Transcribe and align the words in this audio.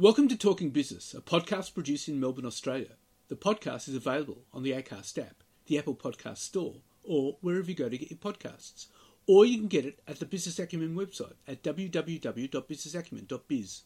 Welcome 0.00 0.28
to 0.28 0.36
Talking 0.36 0.70
Business, 0.70 1.12
a 1.12 1.20
podcast 1.20 1.74
produced 1.74 2.06
in 2.06 2.20
Melbourne, 2.20 2.46
Australia. 2.46 2.94
The 3.26 3.34
podcast 3.34 3.88
is 3.88 3.96
available 3.96 4.44
on 4.52 4.62
the 4.62 4.70
ACAST 4.70 5.18
app, 5.18 5.42
the 5.66 5.76
Apple 5.76 5.96
Podcast 5.96 6.36
Store, 6.36 6.76
or 7.02 7.36
wherever 7.40 7.68
you 7.68 7.74
go 7.74 7.88
to 7.88 7.98
get 7.98 8.08
your 8.08 8.20
podcasts. 8.20 8.86
Or 9.26 9.44
you 9.44 9.58
can 9.58 9.66
get 9.66 9.84
it 9.84 9.98
at 10.06 10.20
the 10.20 10.24
Business 10.24 10.60
Acumen 10.60 10.94
website 10.94 11.32
at 11.48 11.64
www.businessacumen.biz. 11.64 13.82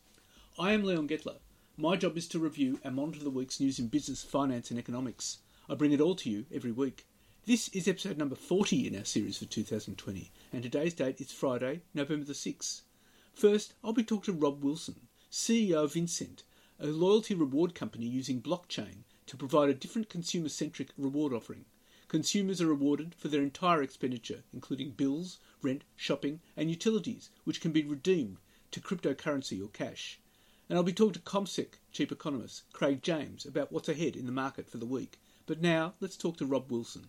I 0.58 0.72
am 0.72 0.84
Leon 0.84 1.08
Gettler. 1.08 1.38
My 1.78 1.96
job 1.96 2.18
is 2.18 2.28
to 2.28 2.38
review 2.38 2.78
and 2.84 2.94
monitor 2.94 3.24
the 3.24 3.30
week's 3.30 3.58
news 3.58 3.78
in 3.78 3.88
business, 3.88 4.22
finance, 4.22 4.70
and 4.70 4.78
economics. 4.78 5.38
I 5.66 5.76
bring 5.76 5.92
it 5.92 6.00
all 6.02 6.16
to 6.16 6.28
you 6.28 6.44
every 6.54 6.72
week. 6.72 7.06
This 7.46 7.68
is 7.68 7.88
episode 7.88 8.18
number 8.18 8.36
40 8.36 8.86
in 8.86 8.98
our 8.98 9.06
series 9.06 9.38
for 9.38 9.46
2020, 9.46 10.30
and 10.52 10.62
today's 10.62 10.92
date 10.92 11.22
is 11.22 11.32
Friday, 11.32 11.80
November 11.94 12.26
the 12.26 12.34
6th. 12.34 12.82
First, 13.32 13.72
I'll 13.82 13.94
be 13.94 14.04
talking 14.04 14.34
to 14.34 14.38
Rob 14.38 14.62
Wilson, 14.62 15.08
CEO 15.32 15.82
of 15.82 15.96
a 16.78 16.86
loyalty 16.88 17.34
reward 17.34 17.74
company 17.74 18.04
using 18.04 18.42
blockchain 18.42 18.96
to 19.24 19.34
provide 19.34 19.70
a 19.70 19.74
different 19.74 20.10
consumer 20.10 20.50
centric 20.50 20.90
reward 20.98 21.32
offering. 21.32 21.64
Consumers 22.06 22.60
are 22.60 22.66
rewarded 22.66 23.14
for 23.14 23.28
their 23.28 23.40
entire 23.40 23.82
expenditure, 23.82 24.42
including 24.52 24.90
bills, 24.90 25.38
rent, 25.62 25.84
shopping, 25.96 26.40
and 26.54 26.68
utilities, 26.68 27.30
which 27.44 27.62
can 27.62 27.72
be 27.72 27.82
redeemed 27.82 28.36
to 28.72 28.80
cryptocurrency 28.80 29.64
or 29.64 29.68
cash. 29.68 30.20
And 30.68 30.76
I'll 30.76 30.82
be 30.84 30.92
talking 30.92 31.14
to 31.14 31.20
CommSec 31.20 31.78
chief 31.92 32.12
economist 32.12 32.70
Craig 32.74 33.02
James 33.02 33.46
about 33.46 33.72
what's 33.72 33.88
ahead 33.88 34.16
in 34.16 34.26
the 34.26 34.32
market 34.32 34.68
for 34.68 34.76
the 34.76 34.84
week. 34.84 35.18
But 35.46 35.62
now, 35.62 35.94
let's 35.98 36.18
talk 36.18 36.36
to 36.36 36.46
Rob 36.46 36.70
Wilson. 36.70 37.08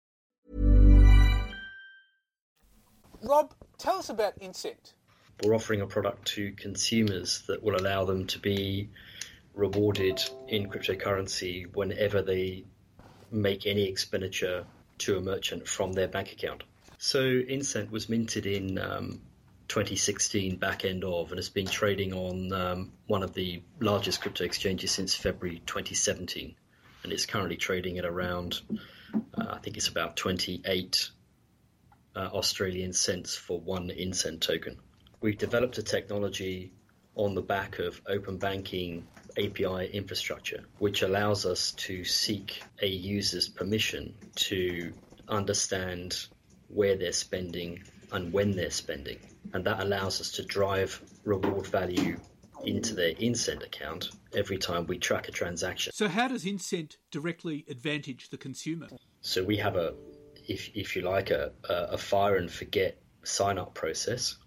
Rob, 3.31 3.53
tell 3.77 3.95
us 3.95 4.09
about 4.09 4.37
Incent. 4.41 4.91
We're 5.41 5.55
offering 5.55 5.79
a 5.79 5.87
product 5.87 6.27
to 6.35 6.51
consumers 6.51 7.43
that 7.47 7.63
will 7.63 7.77
allow 7.77 8.03
them 8.03 8.27
to 8.27 8.39
be 8.39 8.89
rewarded 9.53 10.21
in 10.49 10.69
cryptocurrency 10.69 11.73
whenever 11.73 12.21
they 12.21 12.65
make 13.31 13.65
any 13.65 13.83
expenditure 13.83 14.65
to 14.97 15.17
a 15.17 15.21
merchant 15.21 15.65
from 15.65 15.93
their 15.93 16.09
bank 16.09 16.33
account. 16.33 16.63
So 16.97 17.21
Incent 17.21 17.89
was 17.89 18.09
minted 18.09 18.45
in 18.45 18.77
um, 18.77 19.21
2016 19.69 20.57
back 20.57 20.83
end 20.83 21.05
of 21.05 21.29
and 21.29 21.37
has 21.37 21.47
been 21.47 21.67
trading 21.67 22.11
on 22.11 22.51
um, 22.51 22.91
one 23.07 23.23
of 23.23 23.33
the 23.33 23.63
largest 23.79 24.19
crypto 24.19 24.43
exchanges 24.43 24.91
since 24.91 25.15
February 25.15 25.61
2017 25.65 26.53
and 27.03 27.13
it's 27.13 27.25
currently 27.25 27.55
trading 27.55 27.97
at 27.97 28.03
around 28.03 28.59
uh, 29.13 29.45
I 29.51 29.59
think 29.59 29.77
it's 29.77 29.87
about 29.87 30.17
28 30.17 31.11
uh, 32.15 32.29
Australian 32.33 32.93
cents 32.93 33.35
for 33.35 33.59
one 33.59 33.89
Incent 33.89 34.41
token. 34.41 34.77
We've 35.21 35.37
developed 35.37 35.77
a 35.77 35.83
technology 35.83 36.73
on 37.15 37.35
the 37.35 37.41
back 37.41 37.79
of 37.79 38.01
open 38.07 38.37
banking 38.37 39.07
API 39.37 39.87
infrastructure, 39.93 40.63
which 40.79 41.01
allows 41.01 41.45
us 41.45 41.71
to 41.73 42.03
seek 42.03 42.63
a 42.81 42.87
user's 42.87 43.47
permission 43.47 44.13
to 44.35 44.93
understand 45.27 46.27
where 46.67 46.95
they're 46.95 47.11
spending 47.11 47.83
and 48.11 48.31
when 48.33 48.51
they're 48.51 48.71
spending. 48.71 49.19
And 49.53 49.65
that 49.65 49.81
allows 49.81 50.21
us 50.21 50.31
to 50.33 50.43
drive 50.43 51.01
reward 51.23 51.67
value 51.67 52.17
into 52.65 52.93
their 52.93 53.13
Incent 53.15 53.63
account 53.63 54.11
every 54.33 54.57
time 54.57 54.85
we 54.85 54.97
track 54.97 55.27
a 55.27 55.31
transaction. 55.31 55.91
So, 55.93 56.07
how 56.07 56.27
does 56.27 56.45
Incent 56.45 56.97
directly 57.09 57.65
advantage 57.69 58.29
the 58.29 58.37
consumer? 58.37 58.87
So 59.21 59.43
we 59.43 59.57
have 59.57 59.75
a, 59.75 59.93
if 60.47 60.71
if 60.75 60.95
you 60.95 61.01
like, 61.03 61.31
a 61.31 61.51
a 61.67 61.97
fire 61.97 62.35
and 62.35 62.51
forget 62.51 62.97
sign 63.23 63.57
up 63.57 63.73
process, 63.73 64.37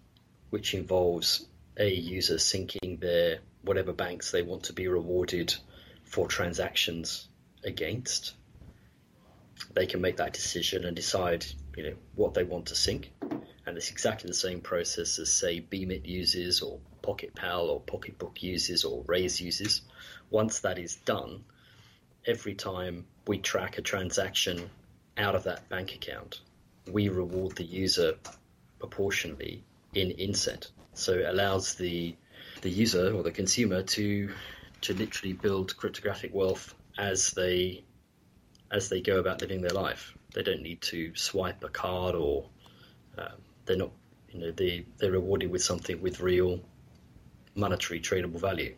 which 0.49 0.73
involves 0.73 1.47
a 1.77 1.89
user 1.89 2.35
syncing 2.35 2.99
their 2.99 3.39
whatever 3.63 3.93
banks 3.93 4.31
they 4.31 4.41
want 4.41 4.63
to 4.63 4.73
be 4.73 4.87
rewarded 4.87 5.53
for 6.03 6.27
transactions 6.27 7.27
against. 7.63 8.33
They 9.73 9.85
can 9.85 10.01
make 10.01 10.17
that 10.17 10.33
decision 10.33 10.85
and 10.85 10.95
decide, 10.95 11.45
you 11.75 11.83
know, 11.83 11.95
what 12.13 12.33
they 12.33 12.43
want 12.43 12.67
to 12.67 12.75
sync, 12.75 13.11
and 13.65 13.77
it's 13.77 13.89
exactly 13.89 14.27
the 14.27 14.33
same 14.33 14.61
process 14.61 15.19
as 15.19 15.31
say 15.31 15.59
Beemit 15.59 16.05
uses 16.05 16.61
or 16.61 16.79
Pocket 17.01 17.35
Pal 17.35 17.69
or 17.69 17.79
Pocketbook 17.81 18.43
uses 18.43 18.83
or 18.83 19.03
Raise 19.07 19.41
uses. 19.41 19.81
Once 20.29 20.59
that 20.59 20.77
is 20.77 20.95
done, 20.95 21.43
every 22.25 22.55
time 22.55 23.05
we 23.27 23.37
track 23.37 23.77
a 23.77 23.81
transaction 23.81 24.69
out 25.17 25.35
of 25.35 25.43
that 25.43 25.67
bank 25.69 25.95
account, 25.95 26.41
we 26.91 27.09
reward 27.09 27.55
the 27.55 27.63
user 27.63 28.15
proportionally 28.79 29.63
in 29.93 30.11
Incent. 30.11 30.71
So 30.93 31.13
it 31.13 31.25
allows 31.25 31.75
the 31.75 32.15
the 32.61 32.69
user 32.69 33.13
or 33.13 33.23
the 33.23 33.31
consumer 33.31 33.83
to 33.83 34.29
to 34.81 34.93
literally 34.93 35.33
build 35.33 35.75
cryptographic 35.77 36.33
wealth 36.33 36.73
as 36.97 37.31
they 37.31 37.83
as 38.71 38.89
they 38.89 39.01
go 39.01 39.19
about 39.19 39.41
living 39.41 39.61
their 39.61 39.71
life. 39.71 40.13
They 40.33 40.43
don't 40.43 40.61
need 40.61 40.81
to 40.83 41.15
swipe 41.15 41.63
a 41.63 41.69
card 41.69 42.15
or 42.15 42.49
uh, 43.17 43.29
they're 43.65 43.77
not 43.77 43.91
you 44.31 44.39
know 44.39 44.51
they 44.51 44.85
they're 44.97 45.11
rewarded 45.11 45.49
with 45.51 45.63
something 45.63 46.01
with 46.01 46.19
real 46.19 46.59
monetary 47.55 47.99
tradable 47.99 48.39
value. 48.39 48.75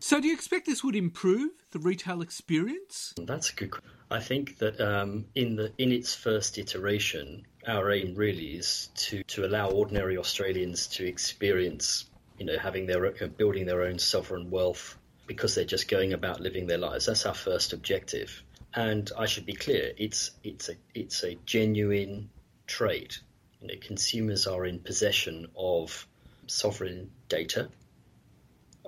So, 0.00 0.20
do 0.20 0.28
you 0.28 0.34
expect 0.34 0.66
this 0.66 0.84
would 0.84 0.94
improve 0.94 1.50
the 1.72 1.80
retail 1.80 2.22
experience? 2.22 3.14
That's 3.16 3.50
a 3.50 3.54
good. 3.54 3.74
I 4.10 4.20
think 4.20 4.58
that 4.58 4.80
um, 4.80 5.26
in 5.34 5.56
the 5.56 5.72
in 5.76 5.92
its 5.92 6.14
first 6.14 6.56
iteration, 6.56 7.46
our 7.66 7.90
aim 7.90 8.14
really 8.14 8.56
is 8.56 8.90
to 8.94 9.22
to 9.24 9.44
allow 9.44 9.70
ordinary 9.70 10.16
Australians 10.16 10.86
to 10.88 11.06
experience, 11.06 12.06
you 12.38 12.46
know, 12.46 12.58
having 12.58 12.86
their 12.86 13.10
building 13.10 13.66
their 13.66 13.82
own 13.82 13.98
sovereign 13.98 14.50
wealth 14.50 14.96
because 15.26 15.54
they're 15.54 15.64
just 15.64 15.88
going 15.88 16.12
about 16.12 16.40
living 16.40 16.66
their 16.66 16.78
lives. 16.78 17.06
That's 17.06 17.26
our 17.26 17.34
first 17.34 17.72
objective. 17.72 18.42
And 18.74 19.10
I 19.18 19.26
should 19.26 19.46
be 19.46 19.54
clear, 19.54 19.92
it's 19.96 20.30
it's 20.44 20.68
a 20.68 20.74
it's 20.94 21.24
a 21.24 21.34
genuine 21.44 22.30
trade. 22.66 23.16
You 23.60 23.68
know, 23.68 23.74
consumers 23.80 24.46
are 24.46 24.64
in 24.64 24.78
possession 24.78 25.48
of 25.56 26.06
sovereign 26.46 27.10
data, 27.28 27.68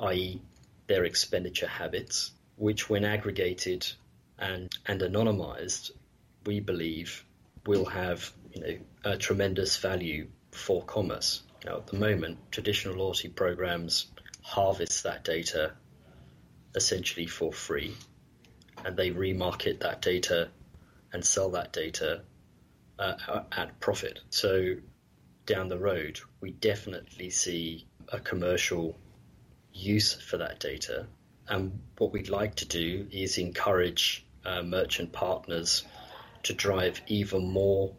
i.e., 0.03 0.41
their 0.90 1.04
expenditure 1.04 1.69
habits, 1.69 2.32
which, 2.56 2.90
when 2.90 3.04
aggregated 3.04 3.87
and, 4.40 4.76
and 4.87 5.00
anonymized, 5.02 5.92
we 6.44 6.58
believe 6.58 7.25
will 7.64 7.84
have 7.84 8.32
you 8.52 8.60
know, 8.60 8.76
a 9.04 9.16
tremendous 9.16 9.76
value 9.76 10.26
for 10.50 10.82
commerce. 10.82 11.44
Now, 11.64 11.76
at 11.76 11.87
the 11.87 11.96
moment, 11.96 12.38
traditional 12.50 12.96
loyalty 12.96 13.28
programs 13.28 14.06
harvest 14.42 15.04
that 15.04 15.22
data 15.22 15.75
essentially 16.75 17.28
for 17.28 17.52
free, 17.52 17.94
and 18.84 18.96
they 18.96 19.12
remarket 19.12 19.78
that 19.81 20.02
data 20.02 20.48
and 21.12 21.25
sell 21.25 21.50
that 21.50 21.72
data 21.72 22.22
uh, 22.98 23.42
at 23.52 23.78
profit. 23.78 24.19
So, 24.31 24.75
down 25.46 25.69
the 25.69 25.78
road, 25.78 26.19
we 26.40 26.50
definitely 26.50 27.31
see 27.31 27.87
a 28.08 28.19
commercial 28.19 28.96
use 29.72 30.14
for 30.14 30.38
that 30.38 30.61
data. 30.61 31.06
And 31.49 31.81
what 31.99 32.12
we'd 32.12 32.28
like 32.28 32.56
to 32.56 32.67
do 32.67 33.06
is 33.11 33.38
encourage 33.38 34.25
uh, 34.44 34.62
merchant 34.62 35.12
partners 35.12 35.84
to 36.44 36.55
drive 36.55 37.00
even 37.06 37.50
more 37.50 37.94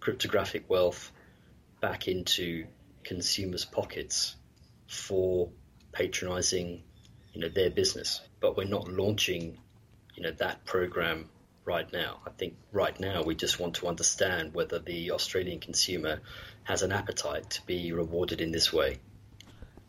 cryptographic 0.00 0.68
wealth 0.68 1.10
back 1.80 2.06
into 2.06 2.66
consumers' 3.02 3.64
pockets 3.64 4.36
for 4.86 5.50
patronizing 5.92 6.82
you 7.32 7.40
know 7.40 7.48
their 7.48 7.70
business. 7.70 8.20
But 8.40 8.56
we're 8.56 8.64
not 8.64 8.88
launching 8.88 9.58
you 10.14 10.22
know 10.22 10.32
that 10.32 10.64
program 10.64 11.28
right 11.64 11.90
now. 11.92 12.20
I 12.26 12.30
think 12.30 12.56
right 12.72 12.98
now 13.00 13.22
we 13.22 13.34
just 13.34 13.58
want 13.58 13.76
to 13.76 13.86
understand 13.86 14.52
whether 14.52 14.78
the 14.78 15.12
australian 15.12 15.60
consumer 15.60 16.20
has 16.64 16.82
an 16.82 16.92
appetite 16.92 17.50
to 17.50 17.66
be 17.66 17.92
rewarded 17.92 18.40
in 18.40 18.52
this 18.52 18.72
way 18.72 18.98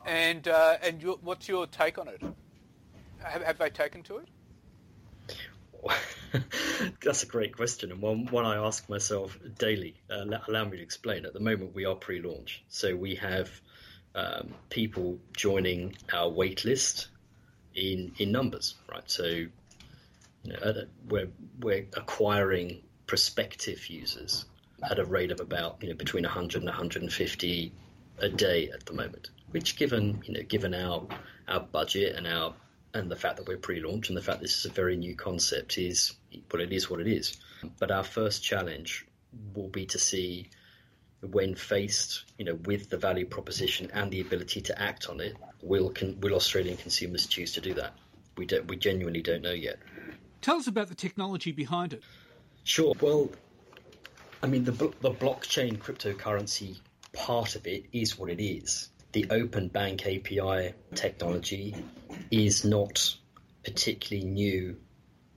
and 0.06 0.48
uh, 0.48 0.78
and 0.82 1.02
your, 1.02 1.18
what's 1.22 1.48
your 1.48 1.68
take 1.68 1.98
on 1.98 2.08
it? 2.08 2.22
Have, 3.20 3.44
have 3.44 3.58
they 3.58 3.70
taken 3.70 4.04
to 4.04 4.18
it? 4.18 4.28
That's 7.04 7.24
a 7.24 7.26
great 7.26 7.56
question, 7.56 7.92
and 7.92 8.02
one, 8.02 8.26
one 8.28 8.46
I 8.46 8.56
ask 8.56 8.90
myself 8.90 9.38
daily. 9.58 9.96
Uh, 10.10 10.26
allow 10.48 10.66
me 10.66 10.78
to 10.78 10.84
explain. 10.84 11.26
At 11.26 11.34
the 11.34 11.40
moment, 11.40 11.76
we 11.76 11.86
are 11.86 11.96
pre-launch, 11.96 12.64
so 12.70 12.96
we 12.96 13.16
have 13.16 13.50
um, 14.16 14.54
people 14.70 15.20
joining 15.36 15.96
our 16.12 16.30
wait 16.30 16.66
list 16.66 17.10
in 17.76 18.14
in 18.18 18.32
numbers, 18.32 18.76
right? 18.90 19.10
So, 19.10 19.26
you 19.26 19.52
know, 20.46 20.84
we're 21.08 21.30
we're 21.60 21.86
acquiring 21.94 22.82
prospective 23.08 23.88
users 23.88 24.46
at 24.90 25.00
a 25.00 25.06
rate 25.06 25.32
of 25.32 25.40
about 25.40 25.78
you 25.82 25.90
know 25.90 25.96
between 25.96 26.24
100 26.24 26.58
and 26.58 26.66
150 26.66 27.72
a 28.20 28.30
day 28.30 28.70
at 28.70 28.86
the 28.86 28.94
moment 28.94 29.30
which 29.54 29.78
given 29.78 30.22
you 30.26 30.34
know 30.34 30.42
given 30.42 30.74
our 30.74 31.08
our 31.48 31.60
budget 31.60 32.16
and 32.16 32.26
our 32.26 32.54
and 32.96 33.10
the 33.10 33.16
fact 33.16 33.38
that 33.38 33.48
we're 33.48 33.58
pre-launch 33.58 34.10
and 34.10 34.18
the 34.18 34.22
fact 34.22 34.42
this 34.42 34.58
is 34.58 34.66
a 34.66 34.70
very 34.70 34.96
new 34.96 35.16
concept 35.16 35.78
is 35.78 36.14
well 36.52 36.62
it 36.62 36.74
is 36.74 36.90
what 36.90 37.00
it 37.00 37.08
is. 37.08 37.38
But 37.80 37.92
our 37.92 38.04
first 38.04 38.44
challenge 38.44 39.06
will 39.56 39.70
be 39.70 39.86
to 39.88 40.00
see 40.00 40.50
when 41.22 41.56
faced 41.56 42.26
you 42.38 42.46
know 42.46 42.56
with 42.66 42.90
the 42.90 42.98
value 42.98 43.26
proposition 43.26 43.90
and 43.94 44.12
the 44.12 44.22
ability 44.22 44.62
to 44.62 44.82
act 44.82 45.08
on 45.08 45.22
it 45.22 45.36
will 45.62 45.90
can, 45.92 46.20
will 46.20 46.34
Australian 46.34 46.78
consumers 46.78 47.28
choose 47.28 47.54
to 47.54 47.62
do 47.62 47.74
that? 47.76 47.94
We 48.38 48.46
don't 48.46 48.68
we 48.68 48.76
genuinely 48.76 49.22
don't 49.22 49.44
know 49.44 49.52
yet. 49.52 49.78
Tell 50.42 50.58
us 50.58 50.68
about 50.68 50.90
the 50.90 50.96
technology 50.96 51.52
behind 51.52 51.94
it. 51.94 52.04
Sure. 52.64 52.94
Well 53.00 53.30
I 54.42 54.48
mean 54.48 54.64
the 54.64 54.72
the 54.72 55.12
blockchain 55.12 55.78
cryptocurrency 55.78 56.80
part 57.14 57.56
of 57.56 57.68
it 57.68 57.86
is 57.92 58.18
what 58.18 58.32
it 58.32 58.44
is 58.44 58.90
the 59.14 59.28
open 59.30 59.68
bank 59.68 60.06
API 60.06 60.74
technology 60.96 61.76
is 62.32 62.66
not 62.66 63.16
particularly 63.64 64.28
new 64.28 64.76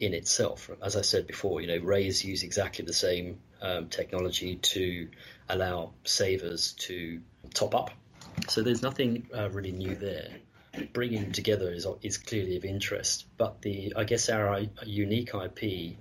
in 0.00 0.14
itself. 0.14 0.70
As 0.82 0.96
I 0.96 1.02
said 1.02 1.26
before, 1.26 1.60
you 1.60 1.68
know, 1.68 1.84
Raise 1.84 2.24
use 2.24 2.42
exactly 2.42 2.84
the 2.84 2.94
same 2.94 3.38
um, 3.60 3.88
technology 3.88 4.56
to 4.56 5.08
allow 5.48 5.92
savers 6.04 6.72
to 6.72 7.20
top 7.54 7.74
up. 7.74 7.90
So 8.48 8.62
there's 8.62 8.82
nothing 8.82 9.28
uh, 9.34 9.50
really 9.50 9.72
new 9.72 9.94
there. 9.94 10.28
Bringing 10.92 11.22
them 11.22 11.32
together 11.32 11.70
is 11.70 11.86
is 12.02 12.18
clearly 12.18 12.56
of 12.56 12.64
interest, 12.64 13.26
but 13.38 13.62
the 13.62 13.94
I 13.96 14.04
guess 14.04 14.28
our 14.28 14.60
unique 14.84 15.30
IP 15.34 15.96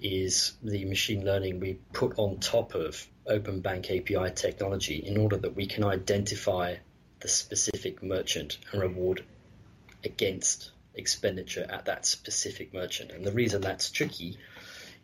is 0.00 0.54
the 0.62 0.84
machine 0.84 1.24
learning 1.24 1.60
we 1.60 1.74
put 1.92 2.18
on 2.18 2.38
top 2.38 2.74
of 2.74 3.06
Open 3.26 3.60
Bank 3.60 3.88
API 3.90 4.32
technology 4.34 4.96
in 4.96 5.16
order 5.16 5.36
that 5.36 5.54
we 5.54 5.66
can 5.66 5.84
identify 5.84 6.74
the 7.20 7.28
specific 7.28 8.02
merchant 8.02 8.58
and 8.72 8.80
reward 8.80 9.24
against 10.04 10.72
expenditure 10.94 11.66
at 11.70 11.84
that 11.86 12.06
specific 12.06 12.72
merchant. 12.74 13.10
And 13.10 13.24
the 13.24 13.32
reason 13.32 13.60
that's 13.60 13.90
tricky 13.90 14.38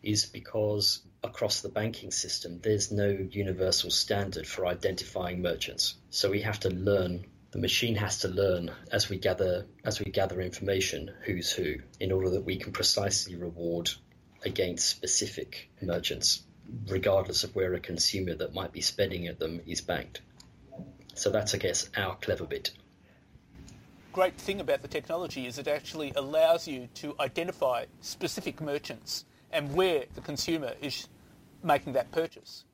is 0.03 0.25
because 0.25 1.01
across 1.23 1.61
the 1.61 1.69
banking 1.69 2.11
system, 2.11 2.59
there's 2.61 2.91
no 2.91 3.09
universal 3.09 3.89
standard 3.89 4.47
for 4.47 4.65
identifying 4.65 5.41
merchants. 5.41 5.95
So 6.09 6.29
we 6.29 6.41
have 6.41 6.59
to 6.61 6.69
learn. 6.69 7.25
The 7.51 7.59
machine 7.59 7.95
has 7.95 8.19
to 8.19 8.27
learn 8.27 8.71
as 8.91 9.09
we 9.09 9.17
gather 9.17 9.65
as 9.83 9.99
we 9.99 10.11
gather 10.11 10.41
information 10.41 11.11
who's 11.21 11.51
who 11.51 11.75
in 11.99 12.11
order 12.11 12.29
that 12.31 12.45
we 12.45 12.57
can 12.57 12.71
precisely 12.73 13.35
reward 13.35 13.89
against 14.43 14.89
specific 14.89 15.69
merchants, 15.81 16.43
regardless 16.87 17.43
of 17.43 17.55
where 17.55 17.73
a 17.73 17.79
consumer 17.79 18.35
that 18.35 18.53
might 18.53 18.73
be 18.73 18.81
spending 18.81 19.27
at 19.27 19.39
them 19.39 19.61
is 19.65 19.81
banked. 19.81 20.21
So 21.17 21.31
that's, 21.31 21.55
I 21.55 21.57
guess, 21.57 21.89
our 21.97 22.15
clever 22.15 22.45
bit. 22.45 22.71
Great 24.13 24.37
thing 24.37 24.61
about 24.61 24.81
the 24.81 24.87
technology 24.87 25.47
is 25.47 25.57
it 25.57 25.67
actually 25.67 26.13
allows 26.15 26.67
you 26.67 26.87
to 26.95 27.15
identify 27.19 27.85
specific 28.01 28.61
merchants 28.61 29.25
and 29.51 29.73
where 29.73 30.05
the 30.13 30.21
consumer 30.21 30.73
is 30.81 31.07
making 31.63 31.93
that 31.93 32.11
purchase. 32.11 32.65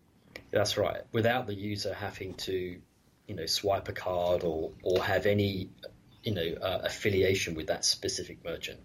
That's 0.52 0.78
right. 0.78 1.02
Without 1.12 1.48
the 1.48 1.54
user 1.54 1.94
having 1.94 2.34
to, 2.36 2.80
you 3.28 3.36
know, 3.36 3.46
swipe 3.46 3.88
a 3.88 3.94
card 3.94 4.44
or, 4.44 4.72
or 4.84 5.02
have 5.04 5.26
any, 5.26 5.70
you 6.24 6.34
know, 6.34 6.56
uh, 6.62 6.82
affiliation 6.84 7.56
with 7.56 7.68
that 7.68 7.86
specific 7.86 8.44
merchant. 8.44 8.80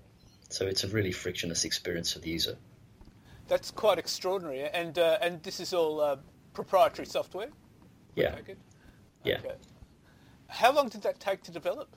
So 0.51 0.67
it's 0.67 0.85
a 0.85 0.89
really 0.89 1.13
frictionless 1.13 1.65
experience 1.65 2.13
for 2.13 2.21
the 2.21 2.31
user. 2.31 2.57
That's 3.49 3.71
quite 3.71 3.99
extraordinary, 3.99 4.63
and 4.63 4.99
uh, 4.99 5.19
and 5.23 5.43
this 5.43 5.59
is 5.59 5.73
all 5.73 6.01
uh, 6.01 6.17
proprietary 6.53 7.07
software. 7.07 7.49
Yeah. 8.15 8.37
Yeah. 9.25 9.39
Okay. 9.39 9.55
How 10.49 10.73
long 10.73 10.89
did 10.89 11.03
that 11.03 11.21
take 11.21 11.43
to 11.45 11.53
develop? 11.53 11.95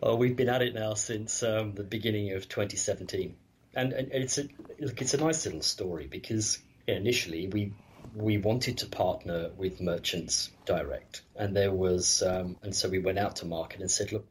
Well, 0.00 0.18
we've 0.18 0.36
been 0.36 0.48
at 0.48 0.62
it 0.62 0.74
now 0.74 0.94
since 0.94 1.42
um, 1.42 1.72
the 1.72 1.84
beginning 1.84 2.32
of 2.32 2.48
2017, 2.48 3.34
and, 3.74 3.92
and 3.92 4.12
it's 4.12 4.38
a 4.38 4.48
look, 4.78 5.00
it's 5.00 5.14
a 5.14 5.18
nice 5.18 5.46
little 5.46 5.62
story 5.62 6.06
because 6.06 6.58
initially 6.86 7.48
we 7.48 7.72
we 8.14 8.38
wanted 8.38 8.78
to 8.78 8.86
partner 8.86 9.50
with 9.56 9.80
merchants 9.80 10.50
direct, 10.64 11.22
and 11.34 11.56
there 11.56 11.72
was 11.72 12.22
um, 12.22 12.56
and 12.62 12.74
so 12.74 12.88
we 12.88 12.98
went 12.98 13.18
out 13.18 13.36
to 13.36 13.46
market 13.46 13.80
and 13.80 13.90
said, 13.90 14.12
look, 14.12 14.26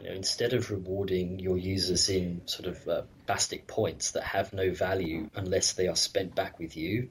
you 0.00 0.08
know, 0.08 0.14
instead 0.14 0.52
of 0.52 0.70
rewarding 0.70 1.38
your 1.38 1.58
users 1.58 2.08
in 2.08 2.42
sort 2.46 2.68
of 2.68 2.88
uh, 2.88 3.02
bastic 3.26 3.66
points 3.66 4.12
that 4.12 4.22
have 4.22 4.52
no 4.52 4.70
value 4.70 5.28
unless 5.34 5.72
they 5.72 5.88
are 5.88 5.96
spent 5.96 6.34
back 6.34 6.58
with 6.58 6.76
you, 6.76 7.10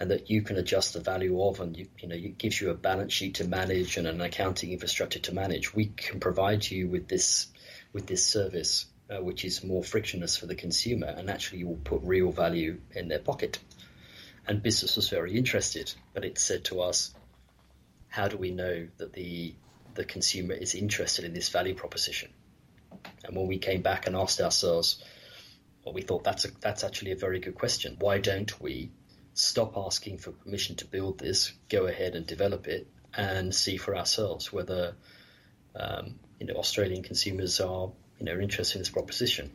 and 0.00 0.10
that 0.10 0.30
you 0.30 0.40
can 0.40 0.56
adjust 0.56 0.94
the 0.94 1.00
value 1.00 1.42
of, 1.42 1.60
and 1.60 1.76
you, 1.76 1.86
you 1.98 2.08
know, 2.08 2.14
it 2.14 2.38
gives 2.38 2.58
you 2.58 2.70
a 2.70 2.74
balance 2.74 3.12
sheet 3.12 3.34
to 3.34 3.44
manage 3.44 3.98
and 3.98 4.06
an 4.06 4.22
accounting 4.22 4.72
infrastructure 4.72 5.18
to 5.18 5.34
manage. 5.34 5.74
We 5.74 5.86
can 5.94 6.20
provide 6.20 6.68
you 6.68 6.88
with 6.88 7.06
this 7.06 7.48
with 7.92 8.06
this 8.06 8.24
service, 8.24 8.86
uh, 9.10 9.22
which 9.22 9.44
is 9.44 9.62
more 9.62 9.84
frictionless 9.84 10.36
for 10.36 10.46
the 10.46 10.54
consumer, 10.54 11.08
and 11.08 11.28
actually 11.28 11.58
you 11.58 11.68
will 11.68 11.80
put 11.84 12.00
real 12.02 12.32
value 12.32 12.80
in 12.92 13.08
their 13.08 13.18
pocket. 13.18 13.58
And 14.46 14.62
business 14.62 14.96
was 14.96 15.10
very 15.10 15.36
interested, 15.36 15.92
but 16.14 16.24
it 16.24 16.38
said 16.38 16.64
to 16.64 16.80
us, 16.80 17.12
"How 18.08 18.26
do 18.28 18.38
we 18.38 18.52
know 18.52 18.88
that 18.96 19.12
the 19.12 19.54
the 19.94 20.04
consumer 20.04 20.54
is 20.54 20.74
interested 20.74 21.26
in 21.26 21.34
this 21.34 21.50
value 21.50 21.74
proposition?" 21.74 22.30
And 23.24 23.36
when 23.36 23.48
we 23.48 23.58
came 23.58 23.82
back 23.82 24.06
and 24.06 24.16
asked 24.16 24.40
ourselves, 24.40 25.04
well, 25.84 25.94
we 25.94 26.00
thought 26.00 26.24
that's 26.24 26.46
a, 26.46 26.50
that's 26.60 26.84
actually 26.84 27.12
a 27.12 27.16
very 27.16 27.38
good 27.38 27.54
question. 27.54 27.96
Why 27.98 28.18
don't 28.18 28.60
we 28.60 28.90
stop 29.40 29.76
asking 29.76 30.18
for 30.18 30.32
permission 30.32 30.76
to 30.76 30.84
build 30.84 31.18
this, 31.18 31.52
go 31.68 31.86
ahead 31.86 32.14
and 32.14 32.26
develop 32.26 32.68
it, 32.68 32.86
and 33.16 33.54
see 33.54 33.76
for 33.76 33.96
ourselves 33.96 34.52
whether 34.52 34.94
um, 35.74 36.16
you 36.38 36.46
know 36.46 36.54
Australian 36.54 37.02
consumers 37.02 37.60
are 37.60 37.90
you 38.18 38.26
know 38.26 38.38
interested 38.38 38.76
in 38.76 38.80
this 38.82 38.90
proposition. 38.90 39.50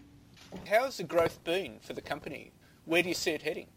How 0.68 0.86
has 0.86 0.98
the 0.98 1.04
growth 1.04 1.44
been 1.44 1.80
for 1.80 1.94
the 1.94 2.02
company? 2.02 2.52
Where 2.86 3.04
do 3.04 3.10
you 3.10 3.16
see 3.16 3.32
it 3.32 3.42
heading? 3.42 3.68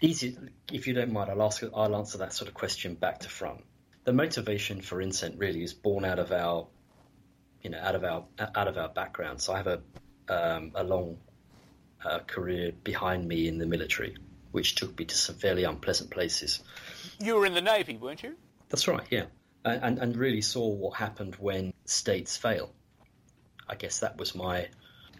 Easy, 0.00 0.36
if 0.72 0.86
you 0.86 0.94
don't 0.94 1.12
mind, 1.12 1.30
I'll 1.30 1.42
ask. 1.42 1.62
I'll 1.74 1.96
answer 1.96 2.18
that 2.18 2.32
sort 2.32 2.48
of 2.48 2.54
question 2.54 2.94
back 2.94 3.20
to 3.20 3.28
front. 3.28 3.64
The 4.04 4.12
motivation 4.12 4.80
for 4.80 5.00
Incent 5.00 5.38
really 5.38 5.62
is 5.62 5.72
born 5.72 6.04
out 6.04 6.18
of 6.18 6.32
our, 6.32 6.66
you 7.62 7.70
know, 7.70 7.78
out 7.78 7.94
of 7.94 8.02
our 8.02 8.24
out 8.56 8.66
of 8.66 8.76
our 8.76 8.88
background. 8.88 9.40
So 9.40 9.52
I 9.52 9.58
have 9.58 9.68
a 9.68 9.80
um, 10.28 10.72
a 10.74 10.82
long 10.82 11.18
uh, 12.04 12.18
career 12.20 12.72
behind 12.82 13.28
me 13.28 13.46
in 13.46 13.58
the 13.58 13.66
military, 13.66 14.16
which 14.52 14.74
took 14.74 14.98
me 14.98 15.04
to 15.04 15.14
some 15.16 15.36
fairly 15.36 15.64
unpleasant 15.64 16.10
places. 16.10 16.60
You 17.18 17.36
were 17.36 17.46
in 17.46 17.54
the 17.54 17.60
navy, 17.60 17.96
weren't 17.96 18.22
you? 18.22 18.36
That's 18.68 18.86
right, 18.88 19.06
yeah, 19.10 19.24
and 19.64 19.98
and 19.98 20.16
really 20.16 20.40
saw 20.40 20.66
what 20.68 20.96
happened 20.96 21.36
when 21.36 21.72
states 21.84 22.36
fail. 22.36 22.72
I 23.68 23.74
guess 23.74 24.00
that 24.00 24.16
was 24.16 24.34
my 24.34 24.68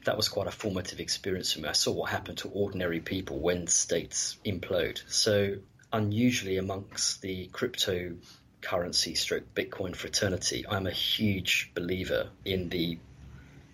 that 0.05 0.17
was 0.17 0.29
quite 0.29 0.47
a 0.47 0.51
formative 0.51 1.01
experience 1.01 1.53
for 1.53 1.61
me. 1.61 1.69
I 1.69 1.73
saw 1.73 1.93
what 1.93 2.11
happened 2.11 2.39
to 2.39 2.49
ordinary 2.49 3.01
people 3.01 3.39
when 3.39 3.67
states 3.67 4.37
implode. 4.45 5.01
So 5.09 5.57
unusually 5.93 6.57
amongst 6.57 7.23
the 7.23 7.49
cryptocurrency 7.49 9.17
stroke 9.17 9.55
Bitcoin 9.55 9.95
fraternity, 9.95 10.65
I'm 10.69 10.87
a 10.87 10.93
huge 10.93 11.71
believer 11.75 12.31
in 12.45 12.69
the 12.69 12.99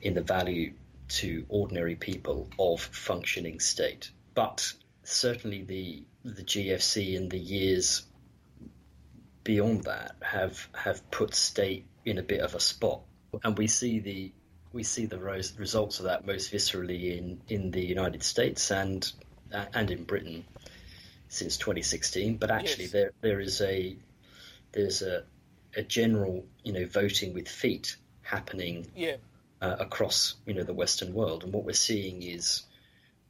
in 0.02 0.14
the 0.14 0.22
value 0.22 0.74
to 1.08 1.46
ordinary 1.48 1.96
people 1.96 2.48
of 2.58 2.80
functioning 2.80 3.60
state. 3.60 4.10
But 4.34 4.72
certainly 5.08 5.62
the 5.62 6.02
the 6.24 6.42
GFC 6.42 7.14
in 7.14 7.28
the 7.28 7.38
years 7.38 8.02
beyond 9.42 9.84
that 9.84 10.14
have 10.20 10.68
have 10.74 11.10
put 11.10 11.34
state 11.34 11.86
in 12.04 12.18
a 12.18 12.22
bit 12.22 12.40
of 12.40 12.54
a 12.54 12.60
spot, 12.60 13.00
and 13.42 13.56
we 13.56 13.66
see 13.66 13.98
the 14.00 14.32
we 14.72 14.82
see 14.82 15.06
the 15.06 15.18
results 15.18 15.98
of 15.98 16.04
that 16.04 16.26
most 16.26 16.52
viscerally 16.52 17.16
in, 17.16 17.40
in 17.48 17.70
the 17.70 17.80
United 17.80 18.22
States 18.22 18.70
and 18.70 19.10
uh, 19.52 19.64
and 19.72 19.90
in 19.90 20.04
Britain 20.04 20.44
since 21.28 21.56
2016. 21.56 22.36
But 22.36 22.50
actually, 22.50 22.84
yes. 22.84 22.92
there 22.92 23.12
there 23.22 23.40
is 23.40 23.60
a 23.62 23.96
there's 24.72 25.00
a 25.02 25.24
a 25.74 25.82
general 25.82 26.44
you 26.64 26.72
know 26.72 26.86
voting 26.86 27.32
with 27.32 27.48
feet 27.48 27.96
happening 28.20 28.86
yeah. 28.94 29.16
uh, 29.62 29.76
across 29.78 30.34
you 30.44 30.52
know 30.52 30.64
the 30.64 30.74
Western 30.74 31.14
world, 31.14 31.44
and 31.44 31.52
what 31.52 31.64
we're 31.64 31.72
seeing 31.72 32.22
is 32.22 32.64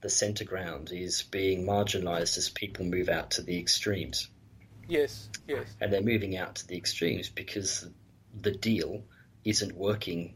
the 0.01 0.09
centre 0.09 0.45
ground 0.45 0.91
is 0.93 1.23
being 1.23 1.67
marginalised 1.67 2.39
as 2.39 2.49
people 2.49 2.85
move 2.85 3.09
out 3.09 3.33
to 3.33 3.43
the 3.43 3.59
extremes. 3.59 4.29
Yes, 4.87 5.29
yes. 5.47 5.67
And 5.81 5.93
they're 5.93 6.01
moving 6.01 6.37
out 6.37 6.57
to 6.57 6.67
the 6.67 6.77
extremes 6.77 7.29
because 7.29 7.87
the 8.41 8.53
deal 8.53 9.03
isn't 9.45 9.77
working 9.77 10.35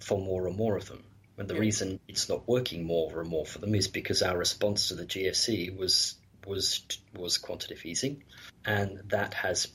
for 0.00 0.20
more 0.20 0.46
and 0.46 0.56
more 0.56 0.76
of 0.76 0.86
them. 0.88 1.04
And 1.36 1.48
the 1.48 1.54
yeah. 1.54 1.60
reason 1.60 2.00
it's 2.08 2.28
not 2.28 2.48
working 2.48 2.84
more 2.84 3.20
and 3.20 3.28
more 3.28 3.46
for 3.46 3.58
them 3.58 3.74
is 3.74 3.88
because 3.88 4.22
our 4.22 4.36
response 4.36 4.88
to 4.88 4.94
the 4.94 5.06
GFC 5.06 5.76
was 5.76 6.16
was 6.46 6.82
was 7.16 7.38
quantitative 7.38 7.84
easing, 7.84 8.24
and 8.64 9.00
that 9.10 9.34
has 9.34 9.68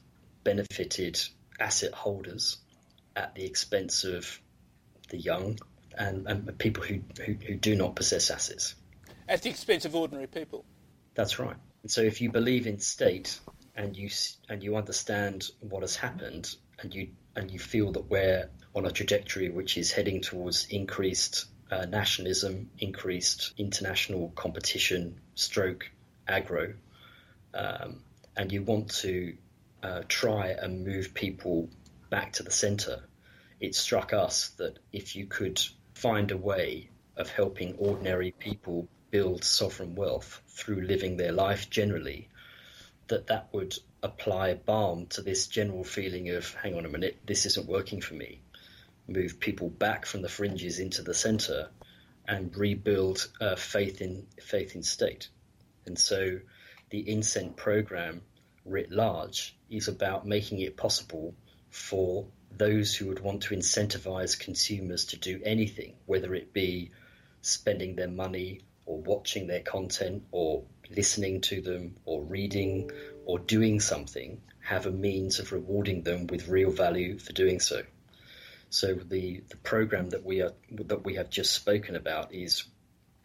benefited 0.43 1.19
asset 1.59 1.93
holders 1.93 2.57
at 3.15 3.35
the 3.35 3.45
expense 3.45 4.03
of 4.03 4.39
the 5.09 5.17
young 5.17 5.57
and, 5.97 6.27
and 6.27 6.57
people 6.57 6.83
who, 6.83 7.01
who, 7.25 7.33
who 7.33 7.55
do 7.55 7.75
not 7.75 7.95
possess 7.95 8.29
assets. 8.29 8.75
At 9.27 9.41
the 9.41 9.49
expense 9.49 9.85
of 9.85 9.95
ordinary 9.95 10.27
people. 10.27 10.65
That's 11.15 11.39
right. 11.39 11.55
And 11.83 11.91
so 11.91 12.01
if 12.01 12.21
you 12.21 12.31
believe 12.31 12.67
in 12.67 12.79
state 12.79 13.39
and 13.75 13.95
you 13.95 14.09
and 14.49 14.63
you 14.63 14.75
understand 14.75 15.49
what 15.59 15.81
has 15.81 15.95
happened 15.95 16.55
and 16.79 16.93
you 16.93 17.09
and 17.35 17.51
you 17.51 17.59
feel 17.59 17.91
that 17.93 18.09
we're 18.09 18.49
on 18.75 18.85
a 18.85 18.91
trajectory 18.91 19.49
which 19.49 19.77
is 19.77 19.91
heading 19.91 20.21
towards 20.21 20.67
increased 20.69 21.45
uh, 21.71 21.85
nationalism, 21.85 22.69
increased 22.79 23.53
international 23.57 24.31
competition, 24.35 25.19
stroke 25.35 25.89
aggro, 26.27 26.73
um, 27.53 28.01
and 28.35 28.51
you 28.51 28.63
want 28.63 28.89
to 28.89 29.35
uh, 29.81 30.01
try 30.07 30.47
and 30.47 30.85
move 30.85 31.13
people 31.13 31.69
back 32.09 32.33
to 32.33 32.43
the 32.43 32.51
centre, 32.51 33.03
it 33.59 33.75
struck 33.75 34.13
us 34.13 34.49
that 34.57 34.79
if 34.91 35.15
you 35.15 35.25
could 35.25 35.61
find 36.03 36.29
a 36.31 36.37
way 36.37 36.89
of 37.17 37.29
helping 37.29 37.73
ordinary 37.77 38.31
people 38.37 38.87
build 39.09 39.43
sovereign 39.43 39.95
wealth 39.95 40.41
through 40.47 40.81
living 40.81 41.17
their 41.17 41.31
life 41.31 41.69
generally, 41.69 42.27
that 43.07 43.27
that 43.27 43.47
would 43.53 43.73
apply 44.03 44.53
balm 44.53 45.05
to 45.07 45.21
this 45.21 45.47
general 45.47 45.83
feeling 45.83 46.29
of, 46.29 46.53
hang 46.55 46.75
on 46.75 46.85
a 46.85 46.89
minute, 46.89 47.17
this 47.25 47.45
isn't 47.45 47.67
working 47.67 48.01
for 48.01 48.15
me 48.15 48.41
move 49.07 49.39
people 49.39 49.69
back 49.69 50.05
from 50.05 50.21
the 50.21 50.29
fringes 50.29 50.79
into 50.79 51.01
the 51.01 51.13
centre 51.13 51.69
and 52.27 52.55
rebuild 52.55 53.29
uh, 53.41 53.55
faith 53.55 54.01
in 54.01 54.25
faith 54.41 54.75
in 54.75 54.83
state. 54.83 55.27
And 55.85 55.99
so, 55.99 56.39
the 56.89 57.03
Incent 57.03 57.55
program, 57.55 58.21
writ 58.65 58.91
large, 58.91 59.57
is 59.69 59.87
about 59.87 60.25
making 60.25 60.59
it 60.59 60.77
possible 60.77 61.35
for 61.69 62.25
those 62.57 62.95
who 62.95 63.07
would 63.07 63.19
want 63.19 63.43
to 63.43 63.55
incentivize 63.55 64.39
consumers 64.39 65.05
to 65.05 65.17
do 65.17 65.41
anything, 65.43 65.95
whether 66.05 66.33
it 66.35 66.53
be 66.53 66.91
spending 67.41 67.95
their 67.95 68.07
money 68.07 68.61
or 68.85 68.99
watching 69.01 69.47
their 69.47 69.61
content 69.61 70.23
or 70.31 70.63
listening 70.89 71.41
to 71.41 71.61
them 71.61 71.95
or 72.05 72.23
reading 72.23 72.91
or 73.25 73.39
doing 73.39 73.79
something, 73.79 74.41
have 74.61 74.85
a 74.85 74.91
means 74.91 75.39
of 75.39 75.51
rewarding 75.51 76.03
them 76.03 76.27
with 76.27 76.47
real 76.47 76.71
value 76.71 77.17
for 77.17 77.33
doing 77.33 77.59
so. 77.59 77.83
So 78.69 78.95
the, 78.95 79.43
the 79.49 79.57
program 79.57 80.09
that 80.09 80.25
we 80.25 80.41
are 80.41 80.53
that 80.71 81.05
we 81.05 81.15
have 81.15 81.29
just 81.29 81.53
spoken 81.53 81.95
about 81.95 82.33
is 82.33 82.63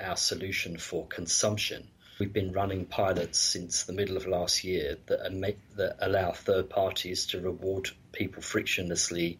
our 0.00 0.16
solution 0.16 0.76
for 0.76 1.06
consumption. 1.06 1.88
We've 2.18 2.32
been 2.32 2.52
running 2.52 2.84
pilots 2.84 3.38
since 3.38 3.84
the 3.84 3.92
middle 3.92 4.16
of 4.16 4.26
last 4.26 4.64
year 4.64 4.96
that, 5.06 5.54
that 5.76 5.96
allow 6.00 6.32
third 6.32 6.68
parties 6.68 7.26
to 7.26 7.40
reward 7.40 7.90
people 8.12 8.42
frictionlessly 8.42 9.38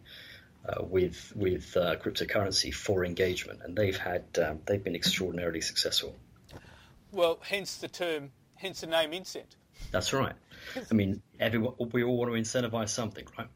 uh, 0.67 0.83
with 0.83 1.33
with 1.35 1.75
uh, 1.77 1.95
cryptocurrency 1.97 2.73
for 2.73 3.05
engagement, 3.05 3.61
and 3.63 3.75
they've 3.75 3.97
had 3.97 4.25
um, 4.43 4.59
they've 4.65 4.83
been 4.83 4.95
extraordinarily 4.95 5.61
successful. 5.61 6.15
Well, 7.11 7.39
hence 7.41 7.77
the 7.77 7.87
term, 7.87 8.31
hence 8.55 8.81
the 8.81 8.87
name 8.87 9.11
Incent. 9.11 9.55
That's 9.91 10.13
right. 10.13 10.35
I 10.89 10.93
mean, 10.93 11.21
everyone 11.39 11.73
we 11.91 12.03
all 12.03 12.17
want 12.17 12.31
to 12.31 12.39
incentivize 12.39 12.89
something, 12.89 13.25
right? 13.37 13.47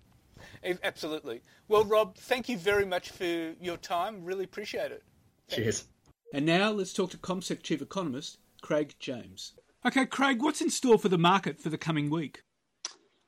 Absolutely. 0.84 1.42
Well, 1.68 1.84
Rob, 1.84 2.16
thank 2.16 2.48
you 2.48 2.58
very 2.58 2.86
much 2.86 3.10
for 3.10 3.54
your 3.60 3.78
time. 3.78 4.24
Really 4.24 4.46
appreciate 4.46 4.92
it. 4.92 5.04
Thank 5.50 5.64
Cheers. 5.64 5.86
You. 6.32 6.38
And 6.38 6.46
now 6.46 6.72
let's 6.72 6.94
talk 6.94 7.12
to 7.12 7.18
CommSec 7.18 7.62
Chief 7.64 7.82
Economist 7.82 8.38
Craig 8.62 8.96
James. 9.00 9.54
Okay, 9.86 10.06
Craig, 10.06 10.42
what's 10.42 10.62
in 10.62 10.70
store 10.70 10.98
for 10.98 11.10
the 11.10 11.18
market 11.18 11.60
for 11.60 11.70
the 11.70 11.78
coming 11.78 12.10
week? 12.10 12.44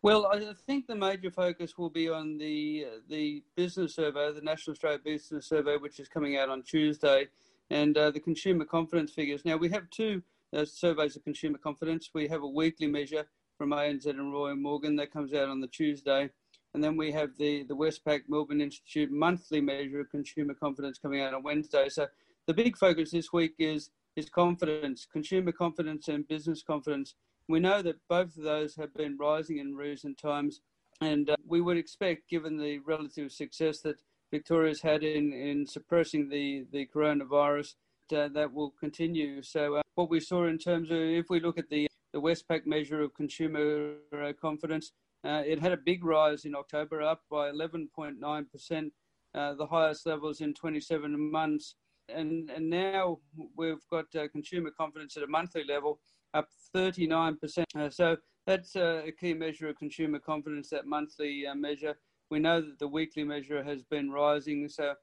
Well, 0.05 0.27
I 0.27 0.53
think 0.67 0.85
the 0.85 0.95
major 0.95 1.31
focus 1.31 1.79
will 1.79 1.89
be 1.89 2.09
on 2.09 2.37
the 2.37 2.85
uh, 2.87 2.99
the 3.09 3.41
business 3.55 3.95
survey, 3.95 4.31
the 4.33 4.41
National 4.41 4.73
Australia 4.73 4.99
Business 5.03 5.47
Survey, 5.47 5.77
which 5.77 5.99
is 5.99 6.07
coming 6.07 6.37
out 6.37 6.47
on 6.47 6.61
Tuesday, 6.61 7.27
and 7.71 7.97
uh, 7.97 8.11
the 8.11 8.19
consumer 8.19 8.65
confidence 8.65 9.11
figures. 9.11 9.43
Now 9.45 9.57
we 9.57 9.67
have 9.69 9.89
two 9.89 10.21
uh, 10.55 10.63
surveys 10.63 11.15
of 11.15 11.23
consumer 11.23 11.57
confidence. 11.57 12.11
We 12.13 12.27
have 12.27 12.43
a 12.43 12.47
weekly 12.47 12.85
measure 12.85 13.25
from 13.57 13.71
ANZ 13.71 14.05
and 14.05 14.31
Roy 14.31 14.53
Morgan 14.53 14.95
that 14.97 15.11
comes 15.11 15.33
out 15.33 15.49
on 15.49 15.59
the 15.59 15.65
Tuesday, 15.65 16.29
and 16.75 16.83
then 16.83 16.97
we 16.97 17.11
have 17.11 17.35
the, 17.39 17.63
the 17.63 17.75
Westpac 17.75 18.25
Melbourne 18.27 18.61
Institute 18.61 19.09
monthly 19.11 19.59
measure 19.59 20.01
of 20.01 20.11
consumer 20.11 20.53
confidence 20.53 20.99
coming 20.99 21.21
out 21.21 21.33
on 21.33 21.41
Wednesday. 21.41 21.89
So 21.89 22.05
the 22.45 22.53
big 22.53 22.77
focus 22.77 23.09
this 23.09 23.33
week 23.33 23.55
is, 23.57 23.89
is 24.15 24.29
confidence, 24.29 25.07
consumer 25.11 25.51
confidence 25.51 26.09
and 26.09 26.27
business 26.27 26.61
confidence. 26.61 27.15
We 27.47 27.59
know 27.59 27.81
that 27.81 28.07
both 28.09 28.37
of 28.37 28.43
those 28.43 28.75
have 28.75 28.93
been 28.93 29.17
rising 29.17 29.59
in 29.59 29.75
recent 29.75 30.17
times, 30.17 30.61
and 31.01 31.29
uh, 31.29 31.35
we 31.47 31.61
would 31.61 31.77
expect, 31.77 32.29
given 32.29 32.57
the 32.57 32.79
relative 32.79 33.31
success 33.31 33.81
that 33.81 33.97
Victoria's 34.31 34.81
had 34.81 35.03
in, 35.03 35.31
in 35.31 35.67
suppressing 35.67 36.29
the, 36.29 36.65
the 36.71 36.87
coronavirus, 36.93 37.75
uh, 38.15 38.27
that 38.29 38.53
will 38.53 38.73
continue. 38.79 39.41
So, 39.41 39.75
uh, 39.75 39.81
what 39.95 40.09
we 40.09 40.19
saw 40.19 40.45
in 40.45 40.57
terms 40.57 40.91
of, 40.91 40.97
if 40.97 41.29
we 41.29 41.39
look 41.39 41.57
at 41.57 41.69
the, 41.69 41.87
the 42.13 42.21
Westpac 42.21 42.65
measure 42.65 43.01
of 43.01 43.13
consumer 43.13 43.95
uh, 44.13 44.33
confidence, 44.39 44.91
uh, 45.23 45.41
it 45.45 45.59
had 45.59 45.71
a 45.71 45.77
big 45.77 46.03
rise 46.03 46.45
in 46.45 46.55
October, 46.55 47.01
up 47.01 47.21
by 47.31 47.49
11.9%, 47.49 48.91
uh, 49.33 49.53
the 49.55 49.65
highest 49.65 50.05
levels 50.05 50.41
in 50.41 50.53
27 50.53 51.31
months. 51.31 51.75
And, 52.09 52.49
and 52.49 52.69
now 52.69 53.19
we've 53.57 53.85
got 53.89 54.05
uh, 54.15 54.27
consumer 54.27 54.71
confidence 54.77 55.17
at 55.17 55.23
a 55.23 55.27
monthly 55.27 55.63
level 55.63 55.99
up 56.33 56.49
39%. 56.75 57.63
Uh, 57.75 57.89
so 57.89 58.17
that's 58.45 58.75
uh, 58.75 59.01
a 59.05 59.11
key 59.11 59.33
measure 59.33 59.69
of 59.69 59.77
consumer 59.77 60.19
confidence, 60.19 60.69
that 60.69 60.85
monthly 60.85 61.47
uh, 61.47 61.55
measure. 61.55 61.95
We 62.29 62.39
know 62.39 62.61
that 62.61 62.79
the 62.79 62.87
weekly 62.87 63.23
measure 63.23 63.63
has 63.63 63.83
been 63.83 64.11
rising. 64.11 64.67
So 64.69 64.93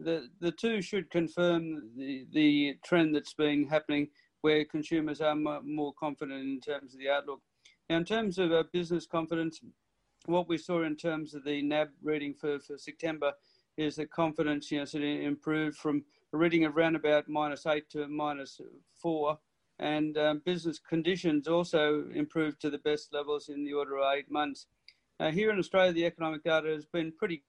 the, 0.00 0.28
the 0.40 0.52
two 0.52 0.80
should 0.82 1.10
confirm 1.10 1.90
the, 1.96 2.26
the 2.32 2.76
trend 2.84 3.14
that's 3.14 3.34
been 3.34 3.66
happening 3.66 4.08
where 4.42 4.64
consumers 4.64 5.20
are 5.20 5.34
more 5.34 5.92
confident 5.98 6.40
in 6.42 6.60
terms 6.60 6.94
of 6.94 7.00
the 7.00 7.10
outlook. 7.10 7.40
Now, 7.90 7.96
in 7.96 8.04
terms 8.04 8.38
of 8.38 8.52
uh, 8.52 8.64
business 8.72 9.06
confidence, 9.06 9.60
what 10.26 10.48
we 10.48 10.58
saw 10.58 10.84
in 10.84 10.96
terms 10.96 11.34
of 11.34 11.44
the 11.44 11.62
NAB 11.62 11.88
reading 12.02 12.34
for, 12.34 12.60
for 12.60 12.78
September 12.78 13.32
is 13.76 13.96
that 13.96 14.10
confidence, 14.10 14.70
you 14.70 14.78
know, 14.78 14.84
sort 14.84 15.04
of 15.04 15.08
improved 15.08 15.76
from 15.76 16.04
reading 16.32 16.64
of 16.64 16.76
around 16.76 16.96
about 16.96 17.28
minus 17.28 17.66
eight 17.66 17.88
to 17.90 18.06
minus 18.08 18.60
four, 18.94 19.38
and 19.78 20.18
um, 20.18 20.42
business 20.44 20.78
conditions 20.78 21.48
also 21.48 22.04
improved 22.14 22.60
to 22.60 22.70
the 22.70 22.78
best 22.78 23.12
levels 23.12 23.48
in 23.48 23.64
the 23.64 23.72
order 23.72 23.96
of 23.96 24.14
eight 24.14 24.30
months. 24.30 24.66
Uh, 25.20 25.30
here 25.30 25.50
in 25.50 25.58
Australia, 25.58 25.92
the 25.92 26.04
economic 26.04 26.44
data 26.44 26.68
has 26.68 26.84
been 26.84 27.12
pretty 27.12 27.42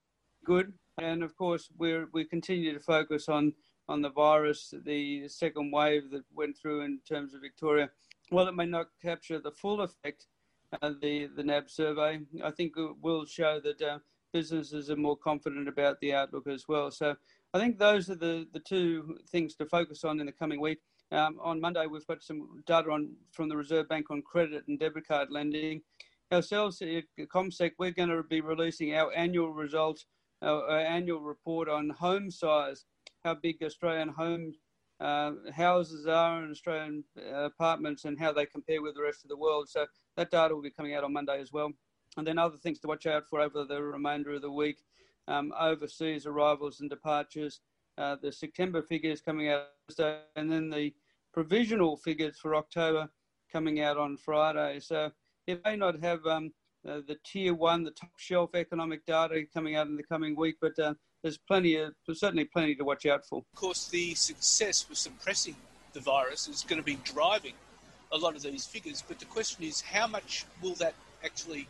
good, 0.44 0.72
and 0.98 1.22
of 1.22 1.36
course, 1.36 1.68
we 1.78 2.04
we 2.12 2.24
continue 2.24 2.72
to 2.72 2.80
focus 2.80 3.28
on 3.28 3.52
on 3.88 4.02
the 4.02 4.10
virus, 4.10 4.72
the 4.84 5.28
second 5.28 5.72
wave 5.72 6.10
that 6.10 6.24
went 6.32 6.56
through 6.56 6.82
in 6.82 7.00
terms 7.08 7.34
of 7.34 7.40
Victoria. 7.40 7.90
While 8.28 8.46
it 8.46 8.54
may 8.54 8.66
not 8.66 8.86
capture 9.02 9.40
the 9.40 9.50
full 9.50 9.80
effect, 9.82 10.26
uh, 10.80 10.92
the 11.02 11.28
the 11.36 11.44
NAB 11.44 11.68
survey, 11.68 12.20
I 12.42 12.50
think 12.50 12.72
it 12.76 12.96
will 13.02 13.26
show 13.26 13.60
that 13.60 13.82
uh, 13.82 13.98
businesses 14.32 14.90
are 14.90 14.96
more 14.96 15.16
confident 15.16 15.68
about 15.68 16.00
the 16.00 16.14
outlook 16.14 16.46
as 16.46 16.66
well. 16.68 16.90
So 16.90 17.16
I 17.52 17.58
think 17.58 17.78
those 17.78 18.08
are 18.08 18.16
the, 18.16 18.46
the 18.52 18.60
two 18.60 19.18
things 19.30 19.56
to 19.56 19.66
focus 19.66 20.04
on 20.04 20.20
in 20.20 20.26
the 20.26 20.32
coming 20.32 20.60
week. 20.60 20.78
Um, 21.10 21.38
on 21.42 21.60
Monday, 21.60 21.86
we've 21.86 22.06
got 22.06 22.22
some 22.22 22.62
data 22.66 22.90
on 22.90 23.10
from 23.32 23.48
the 23.48 23.56
Reserve 23.56 23.88
Bank 23.88 24.06
on 24.10 24.22
credit 24.22 24.62
and 24.68 24.78
debit 24.78 25.08
card 25.08 25.28
lending. 25.30 25.82
Ourselves 26.32 26.80
at 26.80 27.04
CommSec, 27.18 27.72
we're 27.78 27.90
going 27.90 28.08
to 28.08 28.22
be 28.22 28.40
releasing 28.40 28.94
our 28.94 29.12
annual 29.16 29.52
results, 29.52 30.06
our, 30.42 30.78
annual 30.78 31.20
report 31.20 31.68
on 31.68 31.90
home 31.90 32.30
size, 32.30 32.84
how 33.24 33.34
big 33.34 33.56
Australian 33.64 34.10
home 34.10 34.52
uh, 35.00 35.32
houses 35.52 36.06
are 36.06 36.44
in 36.44 36.52
Australian 36.52 37.02
uh, 37.18 37.46
apartments 37.46 38.04
and 38.04 38.16
how 38.16 38.32
they 38.32 38.46
compare 38.46 38.80
with 38.80 38.94
the 38.94 39.02
rest 39.02 39.24
of 39.24 39.28
the 39.28 39.36
world. 39.36 39.68
So 39.68 39.86
that 40.16 40.30
data 40.30 40.54
will 40.54 40.62
be 40.62 40.70
coming 40.70 40.94
out 40.94 41.02
on 41.02 41.12
Monday 41.12 41.40
as 41.40 41.50
well. 41.52 41.72
And 42.16 42.24
then 42.24 42.38
other 42.38 42.58
things 42.58 42.78
to 42.80 42.88
watch 42.88 43.06
out 43.06 43.24
for 43.28 43.40
over 43.40 43.64
the 43.64 43.82
remainder 43.82 44.34
of 44.34 44.42
the 44.42 44.52
week 44.52 44.78
um, 45.28 45.52
overseas 45.58 46.26
arrivals 46.26 46.80
and 46.80 46.90
departures. 46.90 47.60
Uh, 47.98 48.16
the 48.22 48.32
September 48.32 48.82
figures 48.82 49.20
coming 49.20 49.48
out 49.48 49.66
and 50.36 50.50
then 50.50 50.70
the 50.70 50.92
provisional 51.32 51.96
figures 51.96 52.38
for 52.38 52.54
October 52.54 53.08
coming 53.52 53.80
out 53.80 53.96
on 53.96 54.16
Friday. 54.16 54.80
So 54.80 55.10
it 55.46 55.60
may 55.64 55.76
not 55.76 56.00
have 56.00 56.24
um, 56.26 56.52
uh, 56.88 57.00
the 57.06 57.18
tier 57.24 57.54
one, 57.54 57.84
the 57.84 57.90
top 57.90 58.10
shelf 58.16 58.54
economic 58.54 59.04
data 59.06 59.44
coming 59.52 59.76
out 59.76 59.86
in 59.86 59.96
the 59.96 60.02
coming 60.02 60.34
week, 60.36 60.56
but 60.60 60.78
uh, 60.78 60.94
there's 61.22 61.38
plenty 61.38 61.76
of, 61.76 61.92
there's 62.06 62.20
certainly 62.20 62.44
plenty 62.44 62.74
to 62.74 62.84
watch 62.84 63.06
out 63.06 63.24
for. 63.24 63.38
Of 63.38 63.60
course, 63.60 63.88
the 63.88 64.14
success 64.14 64.88
with 64.88 64.98
suppressing 64.98 65.56
the 65.92 66.00
virus 66.00 66.48
is 66.48 66.64
going 66.66 66.80
to 66.80 66.84
be 66.84 66.98
driving 67.04 67.54
a 68.12 68.18
lot 68.18 68.34
of 68.34 68.42
these 68.42 68.66
figures, 68.66 69.04
but 69.06 69.18
the 69.18 69.26
question 69.26 69.64
is 69.64 69.80
how 69.80 70.06
much 70.06 70.46
will 70.62 70.74
that 70.74 70.94
actually 71.24 71.68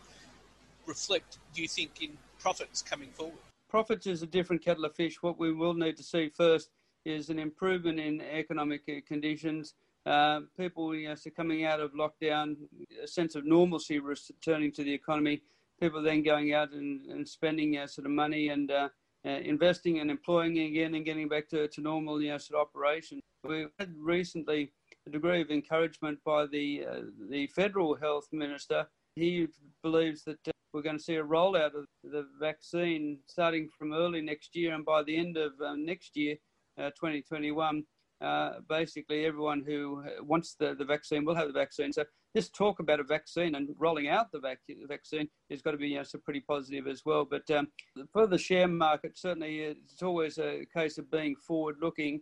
reflect, 0.87 1.39
do 1.55 1.63
you 1.63 1.69
think, 1.69 2.03
in 2.03 2.17
profits 2.41 2.83
coming 2.83 3.11
forward? 3.11 3.39
Profits 3.69 4.07
is 4.07 4.23
a 4.23 4.27
different 4.27 4.65
kettle 4.65 4.85
of 4.85 4.95
fish. 4.95 5.23
What 5.23 5.39
we 5.39 5.53
will 5.53 5.75
need 5.75 5.97
to 5.99 6.03
see 6.03 6.29
first 6.29 6.71
is 7.05 7.31
an 7.31 7.39
improvement 7.39 8.01
in 8.01 8.21
economic 8.21 9.07
conditions. 9.07 9.75
Uh, 10.07 10.41
people 10.59 10.95
you 10.95 11.09
know, 11.09 11.15
coming 11.37 11.65
out 11.65 11.81
of 11.81 11.93
lockdown, 11.93 12.57
a 13.03 13.07
sense 13.07 13.35
of 13.35 13.45
normalcy 13.45 13.99
returning 13.99 14.73
to 14.73 14.83
the 14.83 14.93
economy. 14.93 15.43
People 15.81 16.03
then 16.03 16.23
going 16.23 16.53
out 16.53 16.73
and, 16.73 17.07
and 17.07 17.27
spending 17.27 17.75
you 17.75 17.81
know, 17.81 17.87
sort 17.87 18.07
of 18.07 18.13
money 18.13 18.49
and 18.49 18.71
uh, 18.71 18.89
uh, 19.25 19.31
investing 19.31 20.01
and 20.01 20.11
employing 20.11 20.59
again 20.59 20.95
and 20.95 21.05
getting 21.05 21.29
back 21.29 21.49
to, 21.49 21.69
to 21.69 21.81
normal 21.81 22.21
you 22.21 22.31
know, 22.31 22.39
sort 22.39 22.61
of 22.61 22.69
operation. 22.69 23.21
We 23.45 23.67
had 23.79 23.95
recently 23.99 24.73
a 25.07 25.11
degree 25.11 25.41
of 25.41 25.51
encouragement 25.51 26.19
by 26.25 26.47
the 26.47 26.85
uh, 26.91 27.01
the 27.31 27.47
federal 27.49 27.95
health 27.95 28.29
minister. 28.33 28.87
He 29.17 29.49
believes 29.83 30.25
that 30.25 30.39
uh, 30.47 30.51
we're 30.73 30.83
going 30.83 30.99
to 30.99 31.03
see 31.03 31.17
a 31.17 31.25
rollout 31.25 31.75
of 31.75 31.87
the 32.05 32.27
vaccine 32.41 33.19
starting 33.27 33.69
from 33.79 33.93
early 33.93 34.21
next 34.21 34.55
year, 34.55 34.75
and 34.75 34.85
by 34.85 35.03
the 35.03 35.17
end 35.17 35.37
of 35.37 35.53
um, 35.65 35.85
next 35.85 36.17
year, 36.17 36.37
uh, 36.79 36.91
2021, 36.91 37.83
uh, 38.21 38.53
basically 38.69 39.25
everyone 39.25 39.63
who 39.67 40.03
wants 40.23 40.55
the, 40.59 40.75
the 40.75 40.85
vaccine 40.85 41.25
will 41.25 41.35
have 41.35 41.49
the 41.49 41.53
vaccine. 41.53 41.93
So 41.93 42.05
this 42.35 42.49
talk 42.49 42.79
about 42.79 43.01
a 43.01 43.05
vaccine 43.05 43.55
and 43.55 43.71
rolling 43.79 44.09
out 44.09 44.31
the 44.31 44.39
vac- 44.39 44.59
vaccine 44.89 45.29
has 45.51 45.63
got 45.63 45.73
to 45.73 45.79
be 45.79 45.89
you 45.89 45.97
know, 45.97 46.05
pretty 46.25 46.41
positive 46.41 46.87
as 46.87 47.03
well. 47.05 47.25
But 47.25 47.51
um, 47.51 47.69
for 48.13 48.27
the 48.27 48.39
share 48.39 48.69
market, 48.69 49.19
certainly 49.19 49.61
it's 49.61 50.03
always 50.03 50.39
a 50.39 50.65
case 50.75 50.99
of 50.99 51.11
being 51.11 51.35
forward-looking. 51.37 52.21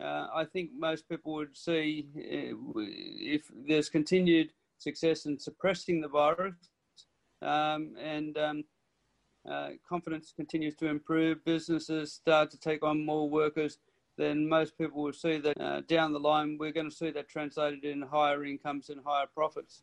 Uh, 0.00 0.26
I 0.34 0.44
think 0.44 0.70
most 0.76 1.08
people 1.08 1.32
would 1.34 1.56
see 1.56 2.06
uh, 2.16 2.54
if 2.76 3.50
there's 3.66 3.88
continued 3.88 4.52
success 4.78 5.26
in 5.26 5.38
suppressing 5.38 6.00
the 6.00 6.08
virus, 6.08 6.54
um, 7.42 7.94
and 8.00 8.36
um, 8.38 8.64
uh, 9.48 9.70
confidence 9.88 10.32
continues 10.34 10.74
to 10.76 10.86
improve. 10.86 11.44
Businesses 11.44 12.12
start 12.12 12.50
to 12.50 12.58
take 12.58 12.82
on 12.82 13.04
more 13.04 13.28
workers. 13.28 13.78
Then 14.16 14.48
most 14.48 14.76
people 14.76 15.02
will 15.02 15.12
see 15.12 15.38
that 15.38 15.60
uh, 15.60 15.80
down 15.86 16.12
the 16.12 16.18
line 16.18 16.58
we're 16.58 16.72
going 16.72 16.90
to 16.90 16.94
see 16.94 17.10
that 17.10 17.28
translated 17.28 17.84
in 17.84 18.02
higher 18.02 18.44
incomes 18.44 18.90
and 18.90 19.00
higher 19.04 19.26
profits. 19.32 19.82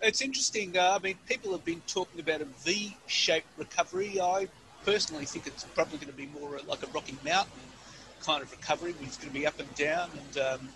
It's 0.00 0.22
interesting. 0.22 0.76
Uh, 0.76 0.96
I 0.98 1.02
mean, 1.02 1.18
people 1.28 1.52
have 1.52 1.64
been 1.64 1.82
talking 1.86 2.20
about 2.20 2.40
a 2.40 2.46
V-shaped 2.46 3.46
recovery. 3.58 4.20
I 4.20 4.48
personally 4.84 5.26
think 5.26 5.46
it's 5.46 5.64
probably 5.64 5.98
going 5.98 6.10
to 6.10 6.16
be 6.16 6.26
more 6.26 6.58
like 6.66 6.82
a 6.82 6.86
Rocky 6.88 7.16
Mountain 7.24 7.52
kind 8.24 8.42
of 8.42 8.50
recovery. 8.50 8.94
It's 9.02 9.16
going 9.16 9.28
to 9.28 9.38
be 9.38 9.46
up 9.46 9.58
and 9.60 9.74
down, 9.74 10.10
and 10.16 10.38
um, 10.38 10.68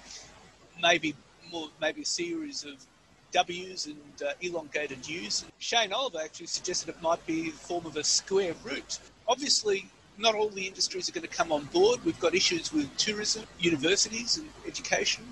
maybe 0.82 1.14
more, 1.50 1.68
maybe 1.80 2.02
a 2.02 2.06
series 2.06 2.64
of 2.64 2.84
W's 3.32 3.86
and 3.86 4.22
uh, 4.22 4.32
elongated 4.40 5.08
U's. 5.08 5.44
Shane 5.58 5.92
Oliver 5.92 6.18
actually 6.22 6.46
suggested 6.46 6.88
it 6.88 7.00
might 7.02 7.24
be 7.26 7.50
the 7.50 7.56
form 7.56 7.86
of 7.86 7.96
a 7.96 8.04
square 8.04 8.54
root. 8.64 8.98
Obviously, 9.28 9.88
not 10.18 10.34
all 10.34 10.48
the 10.48 10.66
industries 10.66 11.08
are 11.08 11.12
going 11.12 11.26
to 11.26 11.34
come 11.34 11.52
on 11.52 11.64
board. 11.66 12.04
We've 12.04 12.18
got 12.20 12.34
issues 12.34 12.72
with 12.72 12.94
tourism, 12.96 13.44
universities, 13.58 14.36
and 14.36 14.48
education. 14.66 15.24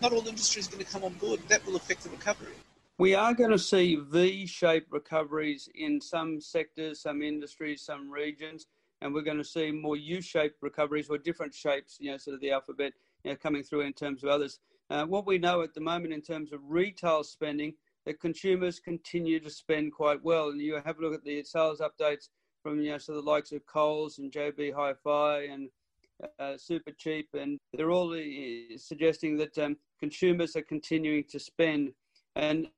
Not 0.00 0.12
all 0.12 0.26
industries 0.26 0.68
are 0.68 0.72
going 0.72 0.84
to 0.84 0.90
come 0.90 1.04
on 1.04 1.14
board. 1.14 1.40
That 1.48 1.66
will 1.66 1.76
affect 1.76 2.04
the 2.04 2.10
recovery. 2.10 2.52
We 2.98 3.14
are 3.14 3.34
going 3.34 3.50
to 3.50 3.58
see 3.58 3.96
V 3.96 4.46
shaped 4.46 4.90
recoveries 4.90 5.68
in 5.74 6.00
some 6.00 6.40
sectors, 6.40 7.00
some 7.00 7.22
industries, 7.22 7.82
some 7.82 8.10
regions, 8.10 8.66
and 9.02 9.12
we're 9.12 9.22
going 9.22 9.36
to 9.38 9.44
see 9.44 9.70
more 9.70 9.96
U 9.96 10.20
shaped 10.22 10.62
recoveries 10.62 11.08
or 11.10 11.18
different 11.18 11.54
shapes, 11.54 11.98
you 12.00 12.10
know, 12.10 12.16
sort 12.16 12.34
of 12.34 12.40
the 12.40 12.52
alphabet 12.52 12.92
you 13.24 13.32
know, 13.32 13.36
coming 13.36 13.62
through 13.62 13.82
in 13.82 13.92
terms 13.92 14.22
of 14.22 14.30
others. 14.30 14.60
Uh, 14.88 15.04
what 15.04 15.26
we 15.26 15.38
know 15.38 15.62
at 15.62 15.74
the 15.74 15.80
moment 15.80 16.12
in 16.12 16.22
terms 16.22 16.52
of 16.52 16.60
retail 16.68 17.24
spending, 17.24 17.74
that 18.04 18.20
consumers 18.20 18.78
continue 18.78 19.40
to 19.40 19.50
spend 19.50 19.92
quite 19.92 20.22
well. 20.22 20.50
And 20.50 20.60
you 20.60 20.80
have 20.84 20.98
a 20.98 21.02
look 21.02 21.14
at 21.14 21.24
the 21.24 21.42
sales 21.42 21.80
updates 21.80 22.28
from 22.62 22.80
you 22.80 22.92
know, 22.92 22.98
so 22.98 23.14
the 23.14 23.20
likes 23.20 23.52
of 23.52 23.66
Coles 23.66 24.18
and 24.18 24.30
JB 24.32 24.74
Hi-Fi 24.74 25.42
and 25.42 25.68
uh, 26.38 26.54
Supercheap, 26.54 27.26
and 27.34 27.58
they're 27.72 27.90
all 27.90 28.14
uh, 28.14 28.76
suggesting 28.76 29.36
that 29.36 29.58
um, 29.58 29.76
consumers 30.00 30.56
are 30.56 30.62
continuing 30.62 31.24
to 31.24 31.38
spend. 31.38 31.92
And 32.36 32.68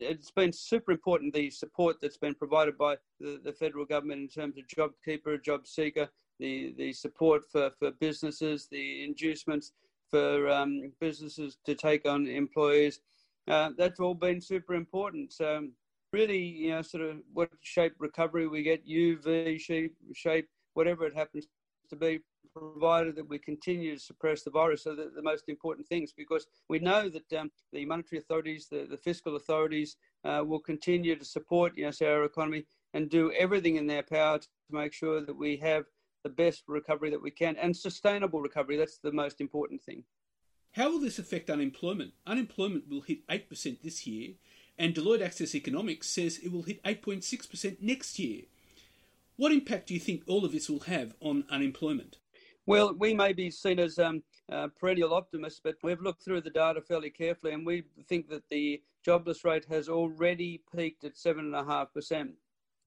it's 0.00 0.30
been 0.30 0.52
super 0.52 0.92
important 0.92 1.34
the 1.34 1.50
support 1.50 1.96
that's 2.00 2.16
been 2.16 2.34
provided 2.34 2.78
by 2.78 2.96
the, 3.20 3.40
the 3.44 3.52
federal 3.52 3.84
government 3.84 4.20
in 4.22 4.28
terms 4.28 4.56
of 4.56 4.64
JobKeeper, 4.66 5.42
JobSeeker, 5.44 6.08
the, 6.40 6.74
the 6.76 6.92
support 6.92 7.42
for, 7.50 7.70
for 7.78 7.92
businesses, 7.92 8.66
the 8.70 9.04
inducements 9.04 9.72
for 10.10 10.48
um, 10.50 10.92
businesses 11.00 11.58
to 11.66 11.74
take 11.74 12.08
on 12.08 12.26
employees. 12.26 13.00
Uh, 13.48 13.70
that's 13.76 14.00
all 14.00 14.14
been 14.14 14.40
super 14.40 14.74
important. 14.74 15.32
So 15.32 15.68
really, 16.12 16.38
you 16.38 16.70
know, 16.70 16.82
sort 16.82 17.04
of 17.04 17.16
what 17.32 17.50
shape 17.62 17.94
recovery 17.98 18.46
we 18.46 18.62
get, 18.62 18.86
UV 18.88 19.60
shape, 19.60 19.94
shape, 20.14 20.48
whatever 20.74 21.06
it 21.06 21.16
happens 21.16 21.46
to 21.90 21.96
be, 21.96 22.20
provided 22.54 23.16
that 23.16 23.28
we 23.28 23.38
continue 23.38 23.94
to 23.94 24.00
suppress 24.00 24.42
the 24.42 24.50
virus. 24.50 24.84
So 24.84 24.94
the, 24.94 25.10
the 25.14 25.22
most 25.22 25.48
important 25.48 25.88
things, 25.88 26.12
because 26.16 26.46
we 26.68 26.78
know 26.78 27.08
that 27.08 27.32
um, 27.38 27.50
the 27.72 27.84
monetary 27.84 28.20
authorities, 28.20 28.68
the, 28.70 28.86
the 28.88 28.96
fiscal 28.96 29.36
authorities, 29.36 29.96
uh, 30.24 30.42
will 30.46 30.60
continue 30.60 31.16
to 31.16 31.24
support, 31.24 31.72
you 31.76 31.84
know, 31.84 32.06
our 32.06 32.24
economy 32.24 32.64
and 32.94 33.10
do 33.10 33.32
everything 33.32 33.76
in 33.76 33.86
their 33.86 34.04
power 34.04 34.38
to 34.38 34.48
make 34.70 34.92
sure 34.92 35.20
that 35.20 35.36
we 35.36 35.56
have 35.56 35.84
the 36.24 36.28
best 36.30 36.64
recovery 36.66 37.10
that 37.10 37.22
we 37.22 37.30
can 37.30 37.56
and 37.56 37.76
sustainable 37.76 38.40
recovery. 38.40 38.76
That's 38.76 38.98
the 38.98 39.12
most 39.12 39.40
important 39.40 39.82
thing. 39.82 40.02
How 40.72 40.90
will 40.90 40.98
this 40.98 41.20
affect 41.20 41.50
unemployment? 41.50 42.14
Unemployment 42.26 42.88
will 42.88 43.02
hit 43.02 43.24
8% 43.28 43.82
this 43.82 44.08
year, 44.08 44.32
and 44.76 44.92
Deloitte 44.92 45.24
Access 45.24 45.54
Economics 45.54 46.08
says 46.08 46.38
it 46.38 46.50
will 46.50 46.62
hit 46.62 46.82
8.6% 46.82 47.76
next 47.80 48.18
year. 48.18 48.42
What 49.36 49.52
impact 49.52 49.86
do 49.86 49.94
you 49.94 50.00
think 50.00 50.24
all 50.26 50.44
of 50.44 50.50
this 50.50 50.68
will 50.68 50.80
have 50.80 51.14
on 51.20 51.44
unemployment? 51.48 52.18
Well, 52.66 52.94
we 52.94 53.14
may 53.14 53.32
be 53.32 53.50
seen 53.50 53.78
as 53.78 53.98
um, 54.00 54.24
uh, 54.50 54.68
perennial 54.68 55.14
optimists, 55.14 55.60
but 55.62 55.76
we've 55.82 56.00
looked 56.00 56.24
through 56.24 56.40
the 56.40 56.50
data 56.50 56.80
fairly 56.80 57.10
carefully, 57.10 57.52
and 57.52 57.64
we 57.64 57.84
think 58.08 58.28
that 58.30 58.48
the 58.48 58.82
jobless 59.04 59.44
rate 59.44 59.66
has 59.66 59.88
already 59.88 60.62
peaked 60.74 61.04
at 61.04 61.14
7.5%. 61.14 62.30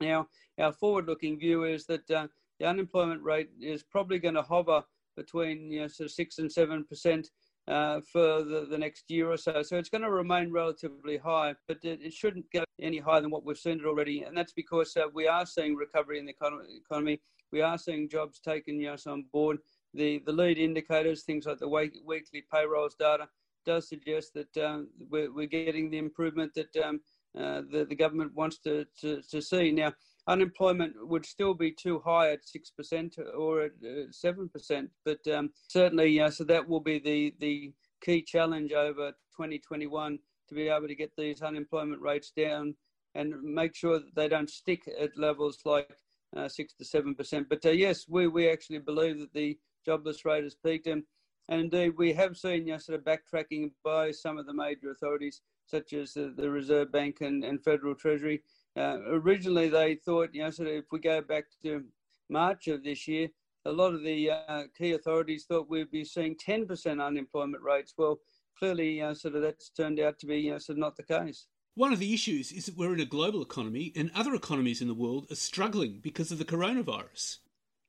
Now, 0.02 0.28
our 0.58 0.74
forward 0.74 1.08
looking 1.08 1.40
view 1.40 1.64
is 1.64 1.86
that 1.86 2.10
uh, 2.12 2.28
the 2.60 2.66
unemployment 2.66 3.22
rate 3.24 3.50
is 3.62 3.84
probably 3.84 4.20
going 4.20 4.36
to 4.36 4.42
hover 4.42 4.84
between 5.16 5.72
you 5.72 5.82
know, 5.82 5.88
sort 5.88 6.06
of 6.06 6.12
six 6.12 6.38
and 6.38 6.52
seven 6.52 6.86
percent 6.86 7.30
uh, 7.68 8.00
for 8.12 8.44
the, 8.44 8.68
the 8.70 8.78
next 8.78 9.06
year 9.10 9.30
or 9.30 9.38
so. 9.38 9.62
So 9.62 9.78
it's 9.78 9.90
going 9.90 10.04
to 10.04 10.12
remain 10.12 10.52
relatively 10.52 11.18
high, 11.18 11.56
but 11.68 11.78
it, 11.84 12.00
it 12.02 12.14
shouldn't 12.14 12.46
go 12.54 12.64
any 12.82 13.00
higher 13.00 13.22
than 13.22 13.32
what 13.32 13.44
we've 13.44 13.58
seen 13.58 13.80
it 13.80 13.86
already. 13.86 14.22
And 14.22 14.38
that's 14.38 14.54
because 14.54 14.96
uh, 14.96 15.08
we 15.14 15.28
are 15.28 15.46
seeing 15.46 15.76
recovery 15.76 16.20
in 16.20 16.26
the 16.26 16.36
economy. 16.80 17.20
we 17.52 17.62
are 17.62 17.78
seeing 17.78 18.10
jobs 18.10 18.40
taken 18.40 18.80
yes 18.80 19.08
on 19.08 19.26
board. 19.34 19.58
The 19.94 20.22
the 20.26 20.32
lead 20.32 20.58
indicators, 20.58 21.24
things 21.24 21.46
like 21.46 21.60
the 21.60 21.68
weekly 21.68 22.44
payrolls 22.54 22.96
data, 23.00 23.28
does 23.68 23.90
suggest 23.90 24.34
that 24.34 24.66
um, 24.66 24.88
we're, 25.10 25.32
we're, 25.34 25.46
getting 25.46 25.90
the 25.90 25.98
improvement 25.98 26.54
that 26.56 26.76
um, 26.78 27.02
uh, 27.38 27.62
the, 27.70 27.86
the 27.90 27.96
government 27.96 28.34
wants 28.34 28.58
to, 28.60 28.86
to, 29.02 29.22
to, 29.30 29.42
see. 29.42 29.72
Now, 29.72 29.92
unemployment 30.28 30.94
would 31.08 31.26
still 31.26 31.54
be 31.54 31.72
too 31.72 32.02
high 32.06 32.32
at 32.32 32.46
6% 32.46 33.18
or 33.38 33.62
at 33.64 33.72
uh, 33.84 34.08
7%, 34.12 34.90
but 35.06 35.28
um, 35.34 35.50
certainly, 35.68 36.22
so 36.30 36.44
that 36.44 36.68
will 36.68 36.82
be 36.82 37.00
the, 37.00 37.34
the 37.40 37.72
key 38.02 38.22
challenge 38.22 38.74
over 38.74 39.12
2021 39.36 40.20
to 40.50 40.56
be 40.56 40.68
able 40.68 40.88
to 40.88 40.96
get 40.96 41.12
these 41.18 41.42
unemployment 41.42 42.02
rates 42.02 42.32
down 42.36 42.76
and 43.16 43.34
make 43.42 43.76
sure 43.76 44.00
that 44.00 44.16
they 44.16 44.28
don't 44.28 44.50
stick 44.50 44.82
at 45.00 45.18
levels 45.18 45.60
like 45.66 45.90
uh, 46.36 46.48
6 46.48 46.74
to 46.74 46.84
7%. 46.84 47.46
But 47.50 47.66
uh, 47.66 47.70
yes, 47.70 48.06
we, 48.08 48.28
we 48.28 48.50
actually 48.50 48.80
believe 48.80 49.20
that 49.20 49.34
the 49.34 49.58
jobless 49.86 50.26
rate 50.26 50.44
has 50.44 50.56
peaked. 50.56 50.88
And, 50.88 51.04
and 51.50 51.62
indeed, 51.62 51.94
we 51.98 52.14
have 52.14 52.38
seen 52.38 52.68
you 52.68 52.74
know, 52.74 52.78
sort 52.78 53.00
of 53.00 53.06
backtracking 53.06 53.72
by 53.84 54.12
some 54.12 54.38
of 54.38 54.46
the 54.46 54.54
major 54.54 54.92
authorities, 54.92 55.42
such 55.66 55.94
as 55.94 56.14
the, 56.14 56.34
the 56.36 56.50
Reserve 56.50 56.92
Bank 56.92 57.22
and, 57.22 57.44
and 57.44 57.64
Federal 57.64 57.96
Treasury. 57.96 58.42
Uh, 58.76 58.98
originally, 59.08 59.70
they 59.70 59.96
thought, 59.96 60.34
you 60.34 60.44
know, 60.44 60.50
sort 60.50 60.68
of 60.68 60.76
if 60.76 60.86
we 60.92 61.00
go 61.00 61.22
back 61.22 61.46
to 61.64 61.84
March 62.30 62.68
of 62.68 62.84
this 62.84 63.08
year, 63.08 63.30
a 63.66 63.72
lot 63.72 63.94
of 63.94 64.04
the 64.04 64.32
uh, 64.32 64.64
key 64.78 64.94
authorities 64.94 65.46
thought 65.46 65.70
we'd 65.70 65.92
be 65.92 66.04
seeing 66.04 66.36
10% 66.36 67.04
unemployment 67.04 67.64
rates. 67.64 67.94
Well, 67.98 68.20
clearly, 68.58 69.02
uh, 69.02 69.14
sort 69.14 69.36
of 69.36 69.42
that's 69.42 69.70
turned 69.70 70.00
out 70.00 70.20
to 70.20 70.26
be 70.26 70.40
you 70.40 70.52
know, 70.52 70.58
sort 70.58 70.78
of 70.78 70.82
not 70.82 70.98
the 70.98 71.04
case. 71.04 71.48
One 71.76 71.94
of 71.94 72.00
the 72.00 72.14
issues 72.14 72.52
is 72.52 72.66
that 72.66 72.76
we're 72.76 72.94
in 72.94 73.00
a 73.00 73.06
global 73.06 73.42
economy 73.42 73.94
and 73.96 74.10
other 74.16 74.34
economies 74.34 74.82
in 74.82 74.88
the 74.88 74.96
world 74.96 75.28
are 75.30 75.36
struggling 75.36 76.00
because 76.02 76.32
of 76.32 76.40
the 76.40 76.46
coronavirus. 76.46 77.38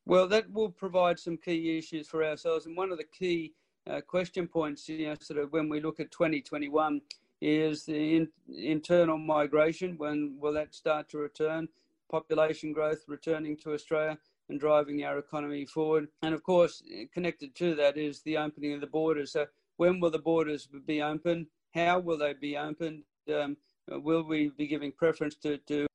Well, 0.09 0.27
that 0.29 0.51
will 0.51 0.71
provide 0.71 1.19
some 1.19 1.37
key 1.37 1.77
issues 1.77 2.09
for 2.09 2.25
ourselves. 2.25 2.65
And 2.65 2.75
one 2.75 2.91
of 2.91 2.97
the 2.97 3.05
key 3.05 3.53
uh, 3.87 4.01
question 4.01 4.49
points, 4.49 4.89
you 4.89 5.07
know, 5.07 5.15
sort 5.21 5.39
of 5.39 5.53
when 5.53 5.69
we 5.69 5.83
look 5.83 6.01
at 6.01 6.11
2021, 6.11 7.03
is 7.43 7.85
the 7.85 8.17
in, 8.17 8.29
internal 8.49 9.19
migration. 9.19 9.99
When 9.99 10.39
will 10.41 10.55
that 10.55 10.75
start 10.75 11.11
to 11.11 11.19
return? 11.19 11.69
Population 12.11 12.73
growth 12.73 13.05
returning 13.07 13.55
to 13.59 13.75
Australia 13.75 14.17
and 14.49 14.59
driving 14.59 15.05
our 15.05 15.19
economy 15.19 15.67
forward. 15.67 16.09
And 16.23 16.35
of 16.35 16.43
course, 16.43 16.83
connected 17.13 17.55
to 17.57 17.75
that 17.75 17.99
is 17.99 18.23
the 18.23 18.39
opening 18.39 18.73
of 18.73 18.81
the 18.81 18.87
borders. 18.87 19.33
So, 19.33 19.45
when 19.77 20.01
will 20.01 20.11
the 20.11 20.19
borders 20.19 20.71
be 20.87 21.03
open? 21.03 21.49
How 21.75 21.99
will 21.99 22.17
they 22.17 22.33
be 22.33 22.57
opened? 22.57 23.03
Um, 23.31 23.59
will 23.91 24.23
we 24.23 24.53
be 24.57 24.67
giving 24.69 24.91
preference 24.91 25.35
to 25.43 25.59
to 25.59 25.87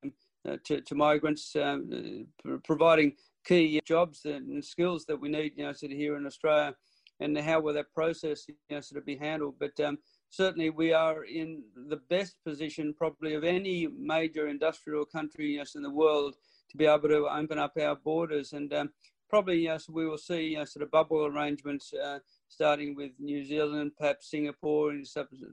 uh, 0.47 0.57
to, 0.65 0.81
to, 0.81 0.93
migrants, 0.93 1.55
um, 1.55 2.27
providing 2.63 3.13
key 3.45 3.81
jobs 3.85 4.25
and 4.25 4.63
skills 4.63 5.05
that 5.05 5.19
we 5.19 5.29
need, 5.29 5.53
you 5.55 5.65
know, 5.65 5.73
sort 5.73 5.91
of 5.91 5.97
here 5.97 6.17
in 6.17 6.25
Australia, 6.25 6.75
and 7.19 7.37
how 7.37 7.59
will 7.59 7.73
that 7.73 7.93
process, 7.93 8.45
you 8.47 8.55
know, 8.69 8.81
sort 8.81 8.99
of 8.99 9.05
be 9.05 9.17
handled. 9.17 9.55
But 9.59 9.79
um, 9.79 9.97
certainly, 10.29 10.69
we 10.69 10.93
are 10.93 11.23
in 11.23 11.63
the 11.89 12.01
best 12.09 12.35
position, 12.45 12.93
probably 12.97 13.33
of 13.33 13.43
any 13.43 13.87
major 13.87 14.47
industrial 14.47 15.05
country 15.05 15.55
yes, 15.55 15.75
in 15.75 15.83
the 15.83 15.89
world, 15.89 16.35
to 16.71 16.77
be 16.77 16.85
able 16.85 17.09
to 17.09 17.27
open 17.27 17.59
up 17.59 17.73
our 17.79 17.95
borders. 17.95 18.53
And 18.53 18.73
um, 18.73 18.89
probably, 19.29 19.59
yes, 19.59 19.87
we 19.89 20.07
will 20.07 20.17
see 20.17 20.49
you 20.49 20.57
know, 20.57 20.65
sort 20.65 20.83
of 20.83 20.91
bubble 20.91 21.25
arrangements. 21.25 21.93
Uh, 21.93 22.19
starting 22.53 22.95
with 22.95 23.11
New 23.19 23.43
Zealand, 23.43 23.91
perhaps 23.97 24.29
Singapore, 24.29 24.91
and 24.91 25.07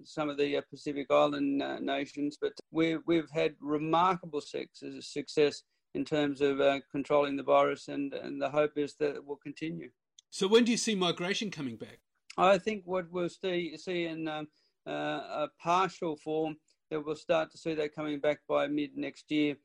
some 0.05 0.29
of 0.29 0.37
the 0.37 0.59
uh, 0.59 0.61
Pacific 0.71 1.07
Island 1.11 1.63
uh, 1.63 1.79
nations. 1.81 2.37
But 2.41 2.53
we, 2.71 2.99
we've 3.07 3.31
had 3.33 3.55
remarkable 3.61 4.43
success 4.43 5.63
in 5.95 6.05
terms 6.05 6.41
of 6.41 6.61
uh, 6.61 6.81
controlling 6.91 7.37
the 7.37 7.43
virus, 7.43 7.89
and, 7.89 8.15
and 8.15 8.41
the 8.41 8.51
hope 8.51 8.73
is 8.77 8.95
that 9.01 9.17
it 9.17 9.27
will 9.27 9.37
continue. 9.37 9.91
So, 10.31 10.47
when 10.47 10.65
do 10.65 10.71
you 10.71 10.77
see 10.77 10.95
migration 10.95 11.51
coming 11.51 11.77
back? 11.77 11.99
I 12.37 12.59
think 12.59 12.83
what 12.85 13.11
we'll 13.11 13.29
see, 13.29 13.77
see 13.77 14.05
in 14.05 14.29
um, 14.29 14.49
uh, 14.87 14.91
a 14.91 15.49
partial 15.61 16.17
form, 16.17 16.57
that 16.91 17.05
we'll 17.05 17.17
start 17.17 17.51
to 17.53 17.59
see 17.59 17.75
that 17.75 17.95
coming 17.95 18.21
back 18.21 18.39
by 18.49 18.67
mid 18.67 18.97
next 18.97 19.31
year. 19.31 19.57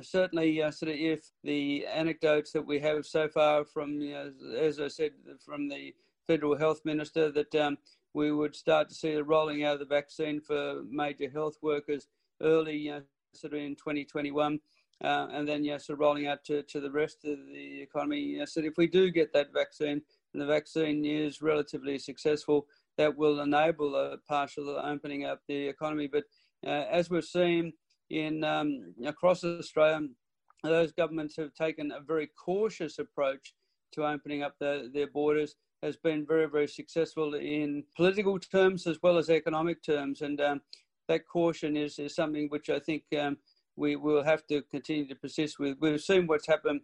Certainly, 0.00 0.60
uh, 0.60 0.70
sort 0.70 0.90
of 0.90 0.98
if 0.98 1.30
the 1.44 1.86
anecdotes 1.86 2.50
that 2.52 2.66
we 2.66 2.80
have 2.80 3.06
so 3.06 3.28
far 3.28 3.64
from, 3.64 4.00
you 4.00 4.12
know, 4.12 4.32
as 4.58 4.80
I 4.80 4.88
said, 4.88 5.12
from 5.44 5.68
the 5.68 5.94
federal 6.26 6.56
health 6.56 6.80
minister, 6.84 7.30
that 7.30 7.54
um, 7.54 7.78
we 8.12 8.32
would 8.32 8.56
start 8.56 8.88
to 8.88 8.94
see 8.94 9.14
the 9.14 9.22
rolling 9.22 9.64
out 9.64 9.74
of 9.74 9.80
the 9.80 9.84
vaccine 9.84 10.40
for 10.40 10.82
major 10.90 11.30
health 11.30 11.58
workers 11.62 12.08
early, 12.42 12.76
you 12.76 12.90
know, 12.90 13.02
sort 13.34 13.52
of 13.52 13.60
in 13.60 13.76
2021 13.76 14.58
uh, 15.02 15.26
and 15.32 15.48
then 15.48 15.64
yes, 15.64 15.86
so 15.86 15.94
rolling 15.94 16.26
out 16.26 16.44
to, 16.44 16.62
to 16.64 16.80
the 16.80 16.90
rest 16.90 17.24
of 17.24 17.38
the 17.52 17.82
economy. 17.82 18.36
Yes, 18.38 18.54
so 18.54 18.60
if 18.60 18.74
we 18.76 18.86
do 18.86 19.10
get 19.10 19.32
that 19.32 19.52
vaccine 19.52 20.00
and 20.32 20.42
the 20.42 20.46
vaccine 20.46 21.04
is 21.04 21.42
relatively 21.42 21.98
successful, 21.98 22.66
that 22.96 23.16
will 23.16 23.40
enable 23.40 23.96
a 23.96 24.18
partial 24.28 24.68
opening 24.68 25.24
up 25.24 25.40
the 25.48 25.68
economy. 25.68 26.08
But 26.10 26.24
uh, 26.66 26.84
as 26.90 27.10
we've 27.10 27.24
seen 27.24 27.72
in 28.10 28.44
um, 28.44 28.94
across 29.04 29.42
Australia, 29.42 30.06
those 30.62 30.92
governments 30.92 31.36
have 31.36 31.52
taken 31.54 31.92
a 31.92 32.00
very 32.00 32.28
cautious 32.42 32.98
approach 32.98 33.54
to 33.92 34.06
opening 34.06 34.42
up 34.42 34.54
the, 34.60 34.90
their 34.92 35.08
borders. 35.08 35.56
Has 35.82 35.96
been 35.98 36.24
very, 36.26 36.46
very 36.48 36.66
successful 36.66 37.34
in 37.34 37.84
political 37.94 38.38
terms 38.38 38.86
as 38.86 38.98
well 39.02 39.18
as 39.18 39.28
economic 39.28 39.82
terms, 39.82 40.22
and 40.22 40.40
um, 40.40 40.62
that 41.08 41.28
caution 41.28 41.76
is, 41.76 41.98
is 41.98 42.14
something 42.14 42.48
which 42.48 42.70
I 42.70 42.78
think 42.78 43.02
um, 43.20 43.36
we 43.76 43.96
will 43.96 44.22
have 44.22 44.46
to 44.46 44.62
continue 44.62 45.06
to 45.08 45.14
persist 45.14 45.58
with. 45.58 45.76
We've 45.80 46.00
seen 46.00 46.26
what's 46.26 46.46
happened 46.46 46.80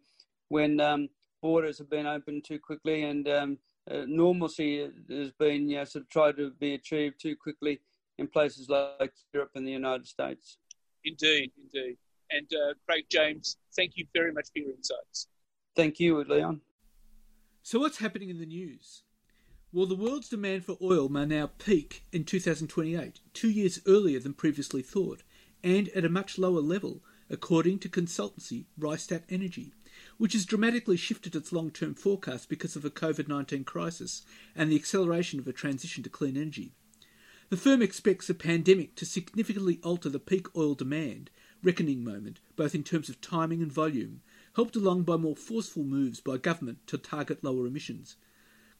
when 0.48 0.80
um, 0.80 1.08
borders 1.40 1.78
have 1.78 1.90
been 1.90 2.06
opened 2.06 2.44
too 2.44 2.58
quickly 2.58 3.04
and 3.04 3.28
um, 3.28 3.58
uh, 3.90 4.04
normalcy 4.06 4.90
has 5.08 5.30
been 5.32 5.68
you 5.68 5.76
know, 5.76 5.84
sort 5.84 6.04
of 6.04 6.08
tried 6.08 6.36
to 6.36 6.50
be 6.58 6.74
achieved 6.74 7.20
too 7.20 7.36
quickly 7.36 7.80
in 8.18 8.26
places 8.26 8.68
like 8.68 9.12
Europe 9.32 9.50
and 9.54 9.66
the 9.66 9.72
United 9.72 10.06
States. 10.06 10.58
Indeed, 11.04 11.52
indeed. 11.56 11.96
And 12.30 12.46
uh, 12.52 12.74
Craig 12.86 13.06
James, 13.10 13.56
thank 13.74 13.92
you 13.96 14.06
very 14.12 14.32
much 14.32 14.48
for 14.52 14.60
your 14.60 14.74
insights. 14.74 15.28
Thank 15.74 15.98
you, 15.98 16.22
Leon. 16.22 16.60
So, 17.62 17.80
what's 17.80 17.98
happening 17.98 18.30
in 18.30 18.38
the 18.38 18.46
news? 18.46 19.02
Well, 19.72 19.86
the 19.86 19.94
world's 19.94 20.28
demand 20.28 20.64
for 20.64 20.76
oil 20.82 21.08
may 21.08 21.26
now 21.26 21.50
peak 21.58 22.04
in 22.12 22.24
2028, 22.24 23.20
two 23.32 23.50
years 23.50 23.80
earlier 23.86 24.18
than 24.18 24.34
previously 24.34 24.82
thought, 24.82 25.22
and 25.62 25.88
at 25.90 26.04
a 26.04 26.08
much 26.08 26.38
lower 26.38 26.60
level, 26.60 27.02
according 27.28 27.78
to 27.78 27.88
consultancy 27.88 28.64
Rystad 28.78 29.22
Energy, 29.28 29.72
which 30.18 30.32
has 30.32 30.44
dramatically 30.44 30.96
shifted 30.96 31.36
its 31.36 31.52
long 31.52 31.70
term 31.70 31.94
forecast 31.94 32.48
because 32.48 32.76
of 32.76 32.84
a 32.84 32.90
COVID 32.90 33.28
19 33.28 33.64
crisis 33.64 34.22
and 34.54 34.70
the 34.70 34.76
acceleration 34.76 35.38
of 35.38 35.46
a 35.46 35.52
transition 35.52 36.02
to 36.02 36.10
clean 36.10 36.36
energy. 36.36 36.72
The 37.50 37.56
firm 37.56 37.82
expects 37.82 38.26
the 38.26 38.34
pandemic 38.34 38.94
to 38.96 39.04
significantly 39.04 39.80
alter 39.82 40.08
the 40.08 40.20
peak 40.20 40.56
oil 40.56 40.74
demand 40.74 41.30
reckoning 41.62 42.02
moment, 42.04 42.40
both 42.56 42.74
in 42.74 42.82
terms 42.82 43.08
of 43.08 43.20
timing 43.20 43.62
and 43.62 43.72
volume, 43.72 44.22
helped 44.56 44.76
along 44.76 45.02
by 45.02 45.16
more 45.16 45.36
forceful 45.36 45.84
moves 45.84 46.20
by 46.20 46.36
government 46.36 46.86
to 46.86 46.98
target 46.98 47.44
lower 47.44 47.66
emissions. 47.66 48.16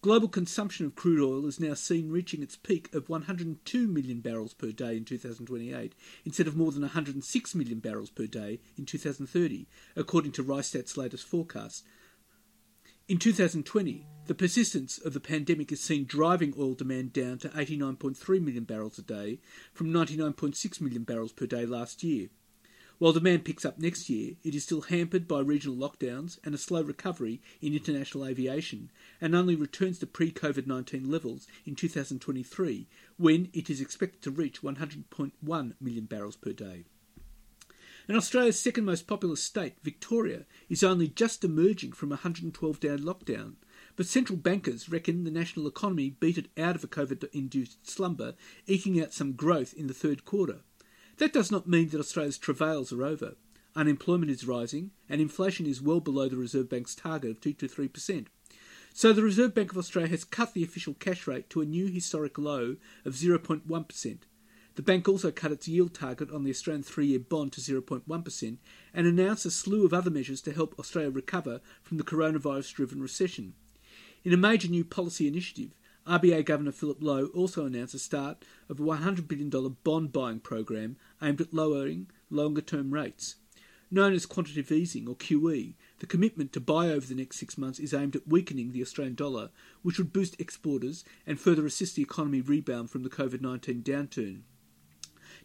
Global 0.03 0.29
consumption 0.29 0.87
of 0.87 0.95
crude 0.95 1.23
oil 1.23 1.47
is 1.47 1.61
now 1.61 1.75
seen 1.75 2.11
reaching 2.11 2.43
its 2.43 2.57
peak 2.57 2.89
of 2.95 3.11
102 3.11 3.87
million 3.87 4.21
barrels 4.21 4.55
per 4.55 4.73
day 4.73 4.97
in 4.97 5.05
2028, 5.05 5.95
instead 6.25 6.47
of 6.47 6.57
more 6.57 6.73
than 6.73 6.81
106 6.81 7.55
million 7.55 7.81
barrels 7.81 8.09
per 8.09 8.25
day 8.25 8.61
in 8.79 8.87
2030, 8.87 9.67
according 9.95 10.33
to 10.33 10.43
Rystad's 10.43 10.97
latest 10.97 11.27
forecast. 11.27 11.85
In 13.09 13.19
2020, 13.19 14.07
the 14.25 14.35
persistence 14.35 14.97
of 14.97 15.13
the 15.13 15.21
pandemic 15.21 15.71
is 15.71 15.83
seen 15.83 16.07
driving 16.07 16.55
oil 16.59 16.73
demand 16.73 17.13
down 17.13 17.37
to 17.41 17.51
89.3 17.51 18.41
million 18.41 18.65
barrels 18.65 18.99
a 18.99 19.03
day 19.03 19.41
from 19.75 19.93
99.6 19.93 20.81
million 20.81 21.03
barrels 21.05 21.33
per 21.33 21.45
day 21.45 21.67
last 21.67 22.03
year. 22.03 22.29
While 23.01 23.15
demand 23.15 23.47
picks 23.47 23.65
up 23.65 23.79
next 23.79 24.11
year, 24.11 24.35
it 24.45 24.55
is 24.55 24.65
still 24.65 24.83
hampered 24.83 25.27
by 25.27 25.41
regional 25.41 25.75
lockdowns 25.75 26.39
and 26.45 26.55
a 26.55 26.59
slow 26.59 26.83
recovery 26.83 27.41
in 27.63 27.73
international 27.73 28.27
aviation, 28.27 28.91
and 29.23 29.35
only 29.35 29.55
returns 29.57 29.99
to 30.01 30.07
pre 30.07 30.31
COVID 30.31 30.67
19 30.67 31.11
levels 31.11 31.47
in 31.65 31.75
2023, 31.75 32.87
when 33.17 33.49
it 33.55 33.71
is 33.71 33.81
expected 33.81 34.21
to 34.21 34.31
reach 34.31 34.61
100.1 34.61 35.73
million 35.81 36.05
barrels 36.05 36.37
per 36.37 36.53
day. 36.53 36.85
And 38.07 38.19
Australia's 38.19 38.61
second 38.61 38.85
most 38.85 39.07
populous 39.07 39.43
state, 39.43 39.77
Victoria, 39.83 40.45
is 40.69 40.85
only 40.85 41.09
just 41.09 41.43
emerging 41.43 41.93
from 41.93 42.11
a 42.11 42.21
112 42.21 42.81
day 42.81 42.89
lockdown. 42.99 43.55
But 43.97 44.09
central 44.09 44.37
bankers 44.37 44.91
reckon 44.91 45.25
the 45.25 45.31
national 45.31 45.67
economy 45.67 46.11
beat 46.21 46.37
it 46.37 46.51
out 46.59 46.77
of 46.77 46.85
a 46.85 46.87
COVID 46.87 47.31
induced 47.33 47.89
slumber, 47.89 48.35
eking 48.67 49.01
out 49.03 49.15
some 49.15 49.33
growth 49.33 49.73
in 49.73 49.87
the 49.87 49.95
third 49.95 50.27
quarter. 50.27 50.65
That 51.21 51.35
does 51.35 51.51
not 51.51 51.69
mean 51.69 51.91
that 51.91 52.01
Australia's 52.01 52.39
travails 52.39 52.95
are 52.95 53.05
over. 53.05 53.35
Unemployment 53.77 54.31
is 54.31 54.47
rising, 54.47 54.93
and 55.07 55.21
inflation 55.21 55.67
is 55.67 55.83
well 55.83 56.01
below 56.01 56.31
the 56.31 56.39
Reserve 56.39 56.71
Bank's 56.71 56.95
target 56.95 57.31
of 57.31 57.41
2 57.43 57.53
to 57.53 57.69
3%. 57.69 58.27
So 58.95 59.13
the 59.13 59.23
Reserve 59.23 59.55
Bank 59.55 59.71
of 59.71 59.77
Australia 59.77 60.09
has 60.09 60.25
cut 60.25 60.55
the 60.55 60.65
official 60.65 60.95
cash 60.95 61.27
rate 61.27 61.51
to 61.51 61.61
a 61.61 61.67
new 61.67 61.89
historic 61.89 62.39
low 62.39 62.77
of 63.05 63.17
0.1%. 63.17 64.19
The 64.77 64.83
bank 64.83 65.09
also 65.11 65.31
cut 65.31 65.53
its 65.53 65.69
yield 65.69 65.93
target 65.93 66.31
on 66.31 66.45
the 66.45 66.51
Australian 66.51 66.85
three 66.85 67.09
year 67.09 67.19
bond 67.19 67.53
to 67.53 67.61
0.1% 67.61 68.57
and 68.95 69.07
announced 69.07 69.45
a 69.45 69.51
slew 69.51 69.85
of 69.85 69.93
other 69.93 70.11
measures 70.11 70.41
to 70.41 70.53
help 70.53 70.75
Australia 70.79 71.11
recover 71.11 71.61
from 71.83 71.99
the 71.99 72.03
coronavirus 72.03 72.73
driven 72.73 73.03
recession. 73.03 73.53
In 74.25 74.33
a 74.33 74.39
major 74.39 74.69
new 74.69 74.87
policy 74.87 75.29
initiative, 75.29 75.73
RBA 76.07 76.45
Governor 76.47 76.73
Philip 76.73 76.99
Lowe 77.01 77.27
also 77.35 77.67
announced 77.67 77.93
the 77.93 77.99
start 77.99 78.45
of 78.69 78.81
a 78.81 78.83
$100 78.83 79.29
billion 79.29 79.77
bond 79.85 80.13
buying 80.13 80.41
program 80.41 80.97
aimed 81.23 81.41
at 81.41 81.53
lowering 81.53 82.11
longer 82.31 82.63
term 82.63 82.93
rates. 82.93 83.37
Known 83.91 84.13
as 84.13 84.25
quantitative 84.25 84.71
easing 84.71 85.09
or 85.09 85.17
QE, 85.17 85.75
the 85.99 86.07
commitment 86.07 86.53
to 86.53 86.61
buy 86.61 86.89
over 86.89 87.05
the 87.05 87.15
next 87.15 87.39
six 87.39 87.59
months 87.59 87.81
is 87.81 87.93
aimed 87.93 88.15
at 88.15 88.29
weakening 88.29 88.73
the 88.73 88.83
Australian 88.83 89.17
dollar, 89.17 89.51
which 89.83 89.99
would 89.99 90.13
boost 90.13 90.41
exporters 90.41 91.05
and 91.27 91.41
further 91.41 91.67
assist 91.67 91.97
the 91.97 92.03
economy 92.03 92.41
rebound 92.41 92.91
from 92.91 93.03
the 93.03 93.11
COVID 93.11 93.41
19 93.41 93.83
downturn. 93.83 94.43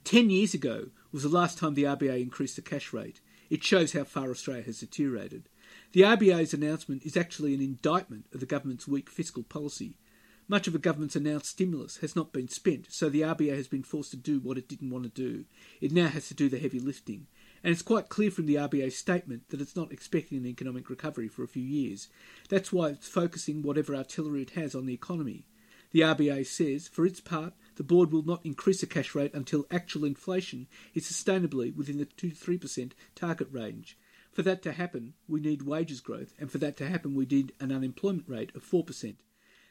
Ten 0.04 0.30
years 0.30 0.54
ago 0.54 0.90
was 1.12 1.24
the 1.24 1.30
last 1.30 1.58
time 1.58 1.74
the 1.74 1.84
RBA 1.84 2.22
increased 2.22 2.56
the 2.56 2.62
cash 2.62 2.94
rate. 2.94 3.20
It 3.50 3.64
shows 3.64 3.94
how 3.94 4.04
far 4.04 4.30
Australia 4.30 4.64
has 4.64 4.80
deteriorated. 4.80 5.50
The 5.94 6.02
RBA's 6.02 6.54
announcement 6.54 7.04
is 7.04 7.18
actually 7.18 7.56
an 7.56 7.62
indictment 7.62 8.26
of 8.34 8.40
the 8.40 8.46
government's 8.46 8.88
weak 8.88 9.10
fiscal 9.10 9.44
policy. 9.44 9.98
Much 10.48 10.68
of 10.68 10.74
the 10.74 10.80
government's 10.80 11.16
announced 11.16 11.48
stimulus 11.48 11.98
has 11.98 12.16
not 12.16 12.32
been 12.32 12.48
spent, 12.48 12.86
so 12.92 13.10
the 13.10 13.22
RBA 13.22 13.56
has 13.56 13.68
been 13.68 13.82
forced 13.82 14.12
to 14.12 14.18
do 14.18 14.40
what 14.40 14.60
it 14.60 14.68
didn't 14.68 14.92
want 14.92 15.04
to 15.04 15.10
do. 15.10 15.46
It 15.82 15.92
now 15.92 16.08
has 16.08 16.28
to 16.28 16.36
do 16.36 16.50
the 16.50 16.60
heavy 16.60 16.80
lifting. 16.80 17.26
And 17.64 17.72
it's 17.72 17.82
quite 17.82 18.10
clear 18.10 18.30
from 18.30 18.46
the 18.46 18.56
RBA's 18.56 18.96
statement 18.96 19.50
that 19.50 19.60
it's 19.60 19.76
not 19.76 19.92
expecting 19.92 20.38
an 20.38 20.46
economic 20.46 20.88
recovery 20.88 21.28
for 21.28 21.44
a 21.44 21.48
few 21.48 21.64
years. 21.64 22.10
That's 22.48 22.72
why 22.72 22.90
it's 22.90 23.08
focusing 23.08 23.64
whatever 23.64 23.96
artillery 23.96 24.44
it 24.44 24.52
has 24.52 24.76
on 24.76 24.86
the 24.86 24.94
economy. 24.94 25.46
The 25.92 26.02
RBA 26.02 26.46
says, 26.46 26.88
for 26.88 27.08
its 27.08 27.22
part, 27.22 27.54
the 27.78 27.84
board 27.84 28.12
will 28.12 28.24
not 28.24 28.46
increase 28.46 28.82
the 28.82 28.86
cash 28.86 29.16
rate 29.16 29.34
until 29.34 29.66
actual 29.72 30.06
inflation 30.06 30.68
is 30.94 31.10
sustainably 31.10 31.76
within 31.76 31.98
the 31.98 32.06
2 32.06 32.32
3% 32.32 32.92
target 33.16 33.48
range. 33.52 33.98
For 34.32 34.44
that 34.44 34.62
to 34.64 34.74
happen, 34.74 35.14
we 35.28 35.40
need 35.40 35.64
wages 35.64 36.02
growth, 36.02 36.34
and 36.38 36.52
for 36.52 36.60
that 36.60 36.78
to 36.78 36.88
happen, 36.88 37.16
we 37.16 37.26
need 37.26 37.54
an 37.60 37.72
unemployment 37.72 38.30
rate 38.30 38.54
of 38.54 38.64
4%. 38.64 39.16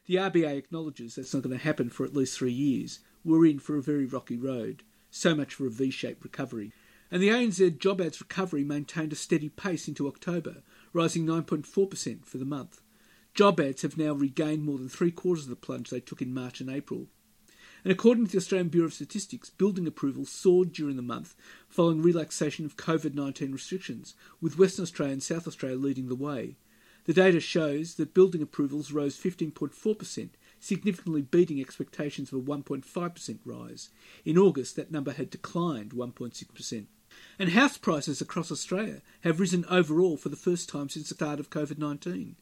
The 0.06 0.16
RBA 0.16 0.58
acknowledges 0.58 1.14
that's 1.14 1.32
not 1.32 1.42
going 1.42 1.56
to 1.56 1.64
happen 1.64 1.88
for 1.88 2.04
at 2.04 2.14
least 2.14 2.38
three 2.38 2.52
years. 2.52 2.98
We're 3.24 3.46
in 3.46 3.58
for 3.58 3.76
a 3.76 3.82
very 3.82 4.04
rocky 4.04 4.36
road. 4.36 4.82
So 5.10 5.34
much 5.34 5.54
for 5.54 5.66
a 5.66 5.70
V 5.70 5.90
shaped 5.90 6.22
recovery. 6.22 6.72
And 7.10 7.22
the 7.22 7.30
ANZ 7.30 7.78
job 7.78 8.02
ads 8.02 8.20
recovery 8.20 8.64
maintained 8.64 9.12
a 9.12 9.16
steady 9.16 9.48
pace 9.48 9.88
into 9.88 10.06
October, 10.06 10.62
rising 10.92 11.24
9.4% 11.24 12.26
for 12.26 12.36
the 12.36 12.44
month. 12.44 12.82
Job 13.32 13.58
ads 13.60 13.80
have 13.80 13.96
now 13.96 14.12
regained 14.12 14.64
more 14.64 14.76
than 14.76 14.90
three 14.90 15.10
quarters 15.10 15.44
of 15.44 15.50
the 15.50 15.56
plunge 15.56 15.88
they 15.88 16.00
took 16.00 16.20
in 16.20 16.34
March 16.34 16.60
and 16.60 16.68
April. 16.68 17.06
And 17.82 17.92
according 17.92 18.26
to 18.26 18.32
the 18.32 18.38
Australian 18.38 18.68
Bureau 18.68 18.86
of 18.88 18.94
Statistics, 18.94 19.48
building 19.48 19.86
approvals 19.86 20.30
soared 20.30 20.72
during 20.72 20.96
the 20.96 21.02
month 21.02 21.34
following 21.68 22.02
relaxation 22.02 22.66
of 22.66 22.76
COVID 22.76 23.14
19 23.14 23.52
restrictions, 23.52 24.14
with 24.40 24.58
Western 24.58 24.82
Australia 24.82 25.14
and 25.14 25.22
South 25.22 25.46
Australia 25.46 25.78
leading 25.78 26.08
the 26.08 26.14
way. 26.14 26.56
The 27.04 27.12
data 27.12 27.38
shows 27.38 27.96
that 27.96 28.14
building 28.14 28.40
approvals 28.40 28.90
rose 28.90 29.16
15.4%, 29.16 30.30
significantly 30.58 31.22
beating 31.22 31.60
expectations 31.60 32.32
of 32.32 32.38
a 32.38 32.42
1.5% 32.42 33.38
rise. 33.44 33.90
In 34.24 34.38
August, 34.38 34.76
that 34.76 34.90
number 34.90 35.12
had 35.12 35.28
declined 35.28 35.92
1.6%. 35.92 36.86
And 37.38 37.50
house 37.50 37.76
prices 37.76 38.20
across 38.20 38.50
Australia 38.50 39.02
have 39.20 39.38
risen 39.38 39.64
overall 39.68 40.16
for 40.16 40.30
the 40.30 40.36
first 40.36 40.68
time 40.68 40.88
since 40.88 41.08
the 41.08 41.14
start 41.14 41.38
of 41.38 41.50
COVID 41.50 41.78
19. 41.78 42.36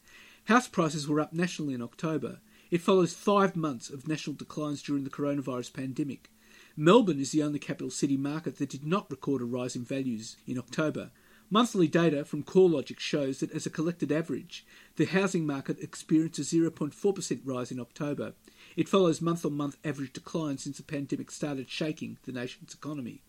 House 0.45 0.67
prices 0.67 1.07
were 1.07 1.19
up 1.19 1.33
nationally 1.33 1.73
in 1.73 1.81
October. 1.81 2.39
It 2.71 2.81
follows 2.81 3.13
five 3.13 3.55
months 3.55 3.89
of 3.89 4.07
national 4.07 4.35
declines 4.35 4.81
during 4.81 5.03
the 5.03 5.09
coronavirus 5.09 5.73
pandemic. 5.73 6.29
Melbourne 6.75 7.19
is 7.19 7.31
the 7.31 7.43
only 7.43 7.59
capital 7.59 7.91
city 7.91 8.17
market 8.17 8.57
that 8.57 8.69
did 8.69 8.83
not 8.83 9.11
record 9.11 9.41
a 9.41 9.45
rise 9.45 9.75
in 9.75 9.83
values 9.83 10.37
in 10.47 10.57
October. 10.57 11.11
Monthly 11.53 11.87
data 11.87 12.25
from 12.25 12.41
CoreLogic 12.41 12.97
shows 12.97 13.39
that 13.39 13.51
as 13.51 13.67
a 13.67 13.69
collected 13.69 14.11
average, 14.11 14.65
the 14.95 15.05
housing 15.05 15.45
market 15.45 15.79
experienced 15.79 16.39
a 16.39 16.41
0.4% 16.41 17.41
rise 17.45 17.71
in 17.71 17.79
October. 17.79 18.33
It 18.75 18.89
follows 18.89 19.21
month 19.21 19.45
on 19.45 19.53
month 19.53 19.77
average 19.85 20.13
decline 20.13 20.57
since 20.57 20.77
the 20.77 20.83
pandemic 20.83 21.29
started 21.29 21.69
shaking 21.69 22.17
the 22.23 22.31
nation's 22.31 22.73
economy. 22.73 23.21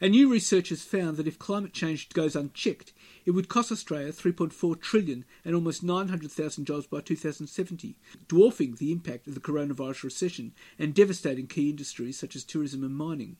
And 0.00 0.10
new 0.10 0.28
research 0.28 0.70
has 0.70 0.82
found 0.82 1.18
that 1.18 1.28
if 1.28 1.38
climate 1.38 1.72
change 1.72 2.08
goes 2.08 2.34
unchecked, 2.34 2.92
it 3.24 3.30
would 3.30 3.48
cost 3.48 3.70
Australia 3.70 4.10
3.4 4.10 4.80
trillion 4.80 5.24
and 5.44 5.54
almost 5.54 5.84
900,000 5.84 6.64
jobs 6.64 6.88
by 6.88 7.00
2070, 7.00 7.96
dwarfing 8.26 8.74
the 8.74 8.90
impact 8.90 9.28
of 9.28 9.34
the 9.34 9.40
coronavirus 9.40 10.02
recession 10.02 10.52
and 10.80 10.94
devastating 10.94 11.46
key 11.46 11.70
industries 11.70 12.18
such 12.18 12.34
as 12.34 12.42
tourism 12.42 12.82
and 12.82 12.96
mining. 12.96 13.36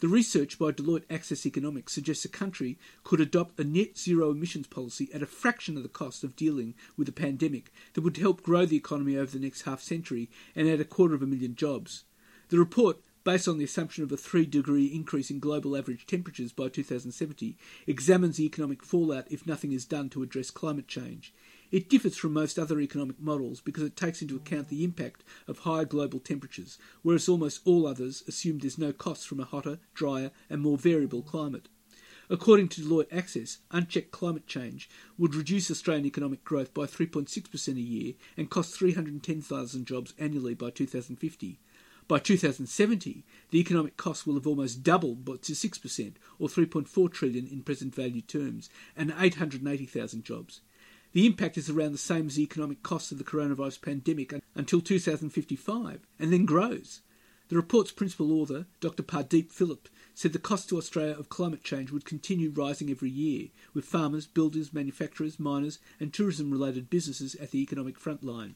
The 0.00 0.08
research 0.08 0.58
by 0.58 0.72
Deloitte 0.72 1.04
Access 1.10 1.46
Economics 1.46 1.92
suggests 1.92 2.24
a 2.24 2.28
country 2.28 2.78
could 3.04 3.20
adopt 3.20 3.60
a 3.60 3.64
net 3.64 3.96
zero 3.96 4.30
emissions 4.30 4.66
policy 4.66 5.08
at 5.14 5.22
a 5.22 5.26
fraction 5.26 5.76
of 5.76 5.82
the 5.82 5.88
cost 5.88 6.24
of 6.24 6.34
dealing 6.34 6.74
with 6.96 7.06
the 7.06 7.12
pandemic 7.12 7.72
that 7.94 8.00
would 8.00 8.16
help 8.16 8.42
grow 8.42 8.66
the 8.66 8.76
economy 8.76 9.16
over 9.16 9.30
the 9.30 9.44
next 9.44 9.62
half 9.62 9.80
century 9.80 10.28
and 10.56 10.68
add 10.68 10.80
a 10.80 10.84
quarter 10.84 11.14
of 11.14 11.22
a 11.22 11.26
million 11.26 11.54
jobs. 11.54 12.04
The 12.48 12.58
report 12.58 12.98
based 13.24 13.46
on 13.46 13.58
the 13.58 13.64
assumption 13.64 14.02
of 14.02 14.10
a 14.10 14.16
3 14.16 14.46
degree 14.46 14.86
increase 14.86 15.30
in 15.30 15.38
global 15.38 15.76
average 15.76 16.06
temperatures 16.06 16.52
by 16.52 16.68
2070, 16.68 17.56
examines 17.86 18.36
the 18.36 18.44
economic 18.44 18.82
fallout 18.82 19.30
if 19.30 19.46
nothing 19.46 19.72
is 19.72 19.84
done 19.84 20.08
to 20.10 20.22
address 20.22 20.50
climate 20.50 20.88
change. 20.88 21.32
It 21.72 21.88
differs 21.88 22.18
from 22.18 22.34
most 22.34 22.58
other 22.58 22.80
economic 22.80 23.18
models 23.18 23.62
because 23.62 23.84
it 23.84 23.96
takes 23.96 24.20
into 24.20 24.36
account 24.36 24.68
the 24.68 24.84
impact 24.84 25.24
of 25.48 25.60
higher 25.60 25.86
global 25.86 26.20
temperatures, 26.20 26.76
whereas 27.00 27.30
almost 27.30 27.62
all 27.64 27.86
others 27.86 28.22
assume 28.28 28.58
there's 28.58 28.76
no 28.76 28.92
cost 28.92 29.26
from 29.26 29.40
a 29.40 29.46
hotter, 29.46 29.78
drier, 29.94 30.32
and 30.50 30.60
more 30.60 30.76
variable 30.76 31.22
climate. 31.22 31.68
According 32.28 32.68
to 32.68 32.82
Deloitte 32.82 33.10
Access, 33.10 33.58
unchecked 33.70 34.10
climate 34.10 34.46
change 34.46 34.90
would 35.16 35.34
reduce 35.34 35.70
Australian 35.70 36.04
economic 36.04 36.44
growth 36.44 36.74
by 36.74 36.82
3.6% 36.82 37.68
a 37.68 37.80
year 37.80 38.14
and 38.36 38.50
cost 38.50 38.74
310,000 38.74 39.86
jobs 39.86 40.12
annually 40.18 40.52
by 40.54 40.68
2050. 40.68 41.58
By 42.06 42.18
2070, 42.18 43.24
the 43.50 43.58
economic 43.58 43.96
cost 43.96 44.26
will 44.26 44.34
have 44.34 44.46
almost 44.46 44.82
doubled 44.82 45.24
to 45.24 45.52
6%, 45.52 46.12
or 46.38 46.48
3.4 46.48 47.12
trillion 47.12 47.46
in 47.46 47.62
present 47.62 47.94
value 47.94 48.20
terms, 48.20 48.68
and 48.94 49.14
880,000 49.18 50.22
jobs. 50.22 50.60
The 51.12 51.26
impact 51.26 51.58
is 51.58 51.68
around 51.68 51.92
the 51.92 51.98
same 51.98 52.26
as 52.26 52.36
the 52.36 52.42
economic 52.42 52.82
cost 52.82 53.12
of 53.12 53.18
the 53.18 53.24
coronavirus 53.24 53.82
pandemic 53.82 54.32
until 54.54 54.80
2055, 54.80 56.06
and 56.18 56.32
then 56.32 56.46
grows. 56.46 57.02
The 57.48 57.56
report's 57.56 57.92
principal 57.92 58.32
author, 58.32 58.64
Dr. 58.80 59.02
Pradeep 59.02 59.52
Philip, 59.52 59.90
said 60.14 60.32
the 60.32 60.38
cost 60.38 60.70
to 60.70 60.78
Australia 60.78 61.14
of 61.18 61.28
climate 61.28 61.62
change 61.62 61.90
would 61.90 62.06
continue 62.06 62.48
rising 62.48 62.90
every 62.90 63.10
year, 63.10 63.48
with 63.74 63.84
farmers, 63.84 64.26
builders, 64.26 64.72
manufacturers, 64.72 65.38
miners, 65.38 65.78
and 66.00 66.14
tourism 66.14 66.50
related 66.50 66.88
businesses 66.88 67.34
at 67.34 67.50
the 67.50 67.60
economic 67.60 67.98
front 67.98 68.24
line. 68.24 68.54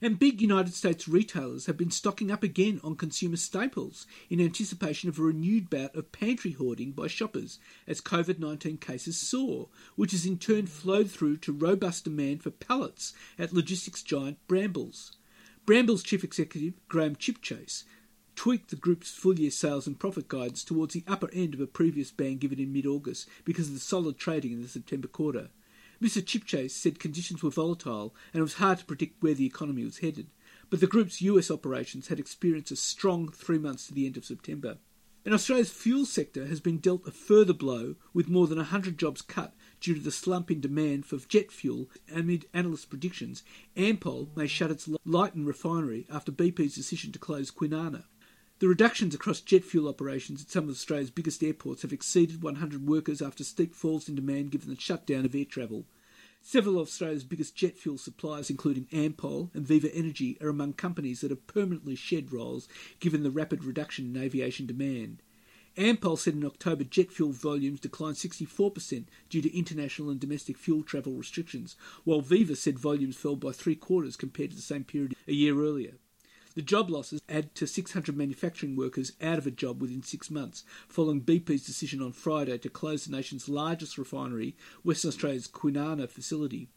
And 0.00 0.18
big 0.18 0.40
United 0.40 0.74
States 0.74 1.08
retailers 1.08 1.66
have 1.66 1.76
been 1.76 1.90
stocking 1.90 2.30
up 2.30 2.42
again 2.42 2.80
on 2.84 2.96
consumer 2.96 3.36
staples 3.36 4.06
in 4.30 4.40
anticipation 4.40 5.08
of 5.08 5.18
a 5.18 5.22
renewed 5.22 5.68
bout 5.68 5.94
of 5.96 6.12
pantry 6.12 6.52
hoarding 6.52 6.92
by 6.92 7.08
shoppers 7.08 7.58
as 7.86 8.00
COVID 8.00 8.38
19 8.38 8.78
cases 8.78 9.18
soar, 9.18 9.68
which 9.96 10.12
has 10.12 10.24
in 10.24 10.38
turn 10.38 10.66
flowed 10.66 11.10
through 11.10 11.38
to 11.38 11.52
robust 11.52 12.04
demand 12.04 12.42
for 12.42 12.50
pallets 12.50 13.12
at 13.38 13.52
logistics 13.52 14.02
giant 14.02 14.38
Brambles. 14.46 15.16
Brambles 15.66 16.02
chief 16.02 16.24
executive 16.24 16.74
Graham 16.88 17.16
Chipchase 17.16 17.84
tweaked 18.36 18.70
the 18.70 18.76
group's 18.76 19.10
full 19.10 19.38
year 19.38 19.50
sales 19.50 19.88
and 19.88 19.98
profit 19.98 20.28
guidance 20.28 20.62
towards 20.62 20.94
the 20.94 21.02
upper 21.08 21.28
end 21.32 21.54
of 21.54 21.60
a 21.60 21.66
previous 21.66 22.12
band 22.12 22.38
given 22.38 22.60
in 22.60 22.72
mid 22.72 22.86
August 22.86 23.28
because 23.44 23.66
of 23.66 23.74
the 23.74 23.80
solid 23.80 24.16
trading 24.16 24.52
in 24.52 24.62
the 24.62 24.68
September 24.68 25.08
quarter. 25.08 25.50
Mr. 26.00 26.24
Chipchase 26.24 26.70
said 26.70 27.00
conditions 27.00 27.42
were 27.42 27.50
volatile 27.50 28.14
and 28.32 28.38
it 28.38 28.42
was 28.42 28.54
hard 28.54 28.78
to 28.78 28.84
predict 28.84 29.20
where 29.22 29.34
the 29.34 29.46
economy 29.46 29.84
was 29.84 29.98
headed, 29.98 30.28
but 30.70 30.80
the 30.80 30.86
group's 30.86 31.20
US 31.22 31.50
operations 31.50 32.06
had 32.06 32.20
experienced 32.20 32.70
a 32.70 32.76
strong 32.76 33.28
three 33.28 33.58
months 33.58 33.88
to 33.88 33.94
the 33.94 34.06
end 34.06 34.16
of 34.16 34.24
September. 34.24 34.78
And 35.24 35.34
Australia's 35.34 35.70
fuel 35.70 36.06
sector 36.06 36.46
has 36.46 36.60
been 36.60 36.78
dealt 36.78 37.06
a 37.06 37.10
further 37.10 37.52
blow 37.52 37.96
with 38.14 38.28
more 38.28 38.46
than 38.46 38.58
100 38.58 38.96
jobs 38.96 39.20
cut 39.20 39.54
due 39.80 39.94
to 39.94 40.00
the 40.00 40.12
slump 40.12 40.50
in 40.50 40.60
demand 40.60 41.04
for 41.04 41.18
jet 41.18 41.50
fuel 41.50 41.90
amid 42.14 42.46
analyst 42.54 42.88
predictions. 42.88 43.42
Ampol 43.76 44.34
may 44.36 44.46
shut 44.46 44.70
its 44.70 44.88
Lytton 45.04 45.44
refinery 45.44 46.06
after 46.08 46.30
BP's 46.30 46.76
decision 46.76 47.10
to 47.12 47.18
close 47.18 47.50
Kwinana. 47.50 48.04
The 48.60 48.66
reductions 48.66 49.14
across 49.14 49.40
jet 49.40 49.62
fuel 49.62 49.88
operations 49.88 50.42
at 50.42 50.50
some 50.50 50.64
of 50.64 50.70
Australia's 50.70 51.12
biggest 51.12 51.44
airports 51.44 51.82
have 51.82 51.92
exceeded 51.92 52.42
100 52.42 52.88
workers 52.88 53.22
after 53.22 53.44
steep 53.44 53.72
falls 53.72 54.08
in 54.08 54.16
demand 54.16 54.50
given 54.50 54.68
the 54.68 54.80
shutdown 54.80 55.24
of 55.24 55.32
air 55.36 55.44
travel. 55.44 55.84
Several 56.42 56.80
of 56.80 56.88
Australia's 56.88 57.22
biggest 57.22 57.54
jet 57.54 57.76
fuel 57.76 57.98
suppliers, 57.98 58.50
including 58.50 58.86
Ampol 58.86 59.54
and 59.54 59.64
Viva 59.64 59.94
Energy, 59.94 60.36
are 60.40 60.48
among 60.48 60.72
companies 60.72 61.20
that 61.20 61.30
have 61.30 61.46
permanently 61.46 61.94
shed 61.94 62.32
roles 62.32 62.66
given 62.98 63.22
the 63.22 63.30
rapid 63.30 63.62
reduction 63.62 64.06
in 64.06 64.20
aviation 64.20 64.66
demand. 64.66 65.22
Ampol 65.76 66.18
said 66.18 66.34
in 66.34 66.44
October 66.44 66.82
jet 66.82 67.12
fuel 67.12 67.30
volumes 67.30 67.78
declined 67.78 68.16
64% 68.16 69.04
due 69.30 69.40
to 69.40 69.56
international 69.56 70.10
and 70.10 70.18
domestic 70.18 70.58
fuel 70.58 70.82
travel 70.82 71.12
restrictions, 71.12 71.76
while 72.02 72.22
Viva 72.22 72.56
said 72.56 72.76
volumes 72.76 73.16
fell 73.16 73.36
by 73.36 73.52
three 73.52 73.76
quarters 73.76 74.16
compared 74.16 74.50
to 74.50 74.56
the 74.56 74.62
same 74.62 74.82
period 74.82 75.14
a 75.28 75.32
year 75.32 75.62
earlier. 75.62 75.94
The 76.54 76.62
job 76.62 76.90
losses 76.90 77.20
add 77.28 77.54
to 77.56 77.66
600 77.66 78.16
manufacturing 78.16 78.74
workers 78.74 79.12
out 79.20 79.38
of 79.38 79.46
a 79.46 79.50
job 79.50 79.80
within 79.80 80.02
six 80.02 80.30
months, 80.30 80.64
following 80.88 81.20
BP's 81.20 81.64
decision 81.64 82.02
on 82.02 82.12
Friday 82.12 82.58
to 82.58 82.70
close 82.70 83.04
the 83.04 83.14
nation's 83.14 83.48
largest 83.48 83.98
refinery, 83.98 84.56
Western 84.82 85.10
Australia's 85.10 85.46
Kwinana 85.46 86.08
facility. 86.08 86.68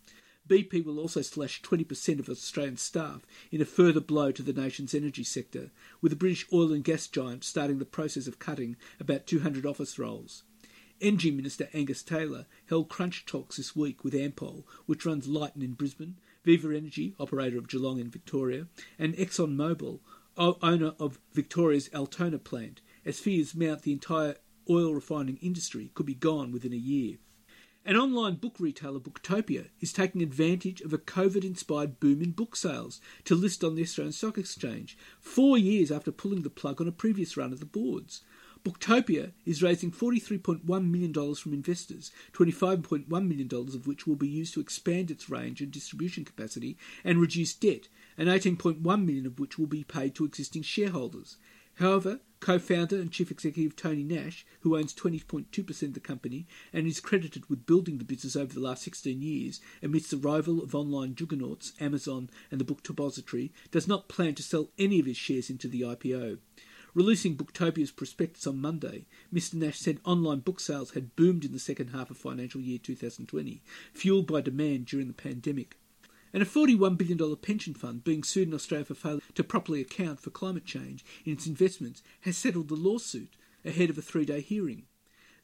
BP 0.47 0.83
will 0.83 0.99
also 0.99 1.21
slash 1.21 1.61
20% 1.61 2.19
of 2.19 2.27
Australian 2.27 2.77
staff 2.77 3.25
in 3.51 3.61
a 3.61 3.65
further 3.65 4.01
blow 4.01 4.31
to 4.31 4.43
the 4.43 4.53
nation's 4.53 4.93
energy 4.93 5.23
sector, 5.23 5.71
with 6.01 6.11
the 6.11 6.17
British 6.17 6.45
oil 6.51 6.73
and 6.73 6.83
gas 6.83 7.07
giant 7.07 7.43
starting 7.43 7.79
the 7.79 7.85
process 7.85 8.27
of 8.27 8.39
cutting 8.39 8.75
about 8.99 9.25
200 9.25 9.65
office 9.65 9.97
roles. 9.97 10.43
Energy 10.99 11.31
Minister 11.31 11.69
Angus 11.73 12.03
Taylor 12.03 12.45
held 12.67 12.89
crunch 12.89 13.25
talks 13.25 13.57
this 13.57 13.75
week 13.75 14.03
with 14.03 14.13
Ampol, 14.13 14.63
which 14.85 15.05
runs 15.05 15.27
Lytton 15.27 15.61
in 15.63 15.73
Brisbane, 15.73 16.17
Viva 16.43 16.75
Energy, 16.75 17.13
operator 17.19 17.57
of 17.57 17.67
Geelong 17.67 17.99
in 17.99 18.09
Victoria, 18.09 18.67
and 18.97 19.13
ExxonMobil, 19.15 19.99
owner 20.37 20.93
of 20.99 21.19
Victoria's 21.33 21.89
Altona 21.93 22.39
plant, 22.39 22.81
as 23.05 23.19
fears 23.19 23.53
mount 23.53 23.83
the 23.83 23.91
entire 23.91 24.35
oil 24.69 24.93
refining 24.93 25.37
industry 25.37 25.91
could 25.93 26.05
be 26.05 26.15
gone 26.15 26.51
within 26.51 26.73
a 26.73 26.77
year. 26.77 27.17
An 27.83 27.95
online 27.95 28.35
book 28.35 28.55
retailer, 28.59 28.99
Booktopia, 28.99 29.69
is 29.79 29.91
taking 29.91 30.21
advantage 30.21 30.81
of 30.81 30.93
a 30.93 30.99
COVID 30.99 31.43
inspired 31.43 31.99
boom 31.99 32.21
in 32.21 32.31
book 32.31 32.55
sales 32.55 33.01
to 33.25 33.33
list 33.33 33.63
on 33.63 33.73
the 33.73 33.81
Australian 33.81 34.13
Stock 34.13 34.37
Exchange, 34.37 34.95
four 35.19 35.57
years 35.57 35.91
after 35.91 36.11
pulling 36.11 36.43
the 36.43 36.51
plug 36.51 36.79
on 36.79 36.87
a 36.87 36.91
previous 36.91 37.35
run 37.35 37.51
of 37.51 37.59
the 37.59 37.65
boards. 37.65 38.21
Booktopia 38.63 39.31
is 39.43 39.63
raising 39.63 39.91
$43.1 39.91 40.63
million 40.65 41.35
from 41.35 41.53
investors, 41.53 42.11
$25.1 42.33 43.07
million 43.09 43.49
of 43.51 43.87
which 43.87 44.05
will 44.05 44.15
be 44.15 44.27
used 44.27 44.53
to 44.53 44.59
expand 44.59 45.09
its 45.09 45.29
range 45.29 45.61
and 45.61 45.71
distribution 45.71 46.23
capacity 46.23 46.77
and 47.03 47.19
reduce 47.19 47.55
debt, 47.55 47.87
and 48.17 48.29
18.1 48.29 48.83
million 48.83 49.25
of 49.25 49.39
which 49.39 49.57
will 49.57 49.65
be 49.65 49.83
paid 49.83 50.13
to 50.13 50.25
existing 50.25 50.61
shareholders. 50.61 51.37
However, 51.75 52.19
co-founder 52.39 52.97
and 52.99 53.11
chief 53.11 53.31
executive 53.31 53.75
Tony 53.75 54.03
Nash, 54.03 54.45
who 54.59 54.77
owns 54.77 54.93
20.2% 54.93 55.81
of 55.83 55.93
the 55.95 55.99
company 55.99 56.45
and 56.71 56.85
is 56.85 56.99
credited 56.99 57.49
with 57.49 57.65
building 57.65 57.97
the 57.97 58.03
business 58.03 58.35
over 58.35 58.53
the 58.53 58.59
last 58.59 58.83
16 58.83 59.21
years 59.21 59.59
amidst 59.81 60.11
the 60.11 60.17
rival 60.17 60.61
of 60.61 60.75
online 60.75 61.15
juggernauts 61.15 61.73
Amazon 61.79 62.29
and 62.51 62.59
the 62.59 62.65
Book 62.65 62.83
Depository, 62.83 63.51
does 63.71 63.87
not 63.87 64.07
plan 64.07 64.35
to 64.35 64.43
sell 64.43 64.69
any 64.77 64.99
of 64.99 65.07
his 65.07 65.17
shares 65.17 65.49
into 65.49 65.67
the 65.67 65.81
IPO. 65.81 66.37
Releasing 66.93 67.37
Booktopia's 67.37 67.91
prospectus 67.91 68.45
on 68.45 68.59
Monday, 68.59 69.05
Mr. 69.33 69.53
Nash 69.53 69.79
said 69.79 70.01
online 70.03 70.39
book 70.39 70.59
sales 70.59 70.91
had 70.91 71.15
boomed 71.15 71.45
in 71.45 71.53
the 71.53 71.59
second 71.59 71.91
half 71.91 72.11
of 72.11 72.17
financial 72.17 72.59
year 72.59 72.77
2020, 72.77 73.61
fueled 73.93 74.27
by 74.27 74.41
demand 74.41 74.87
during 74.87 75.07
the 75.07 75.13
pandemic. 75.13 75.77
And 76.33 76.43
a 76.43 76.45
$41 76.45 76.97
billion 76.97 77.35
pension 77.37 77.73
fund 77.73 78.03
being 78.03 78.23
sued 78.23 78.49
in 78.49 78.53
Australia 78.53 78.83
for 78.83 78.93
failure 78.93 79.21
to 79.35 79.43
properly 79.43 79.79
account 79.79 80.19
for 80.19 80.31
climate 80.31 80.65
change 80.65 81.05
in 81.25 81.31
its 81.31 81.47
investments 81.47 82.03
has 82.21 82.37
settled 82.37 82.67
the 82.67 82.75
lawsuit 82.75 83.35
ahead 83.63 83.89
of 83.89 83.97
a 83.97 84.01
three 84.01 84.25
day 84.25 84.41
hearing. 84.41 84.83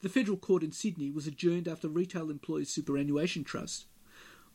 The 0.02 0.10
federal 0.10 0.36
court 0.36 0.62
in 0.62 0.72
Sydney 0.72 1.10
was 1.10 1.26
adjourned 1.26 1.66
after 1.66 1.88
Retail 1.88 2.30
Employees 2.30 2.70
Superannuation 2.70 3.42
Trust 3.42 3.86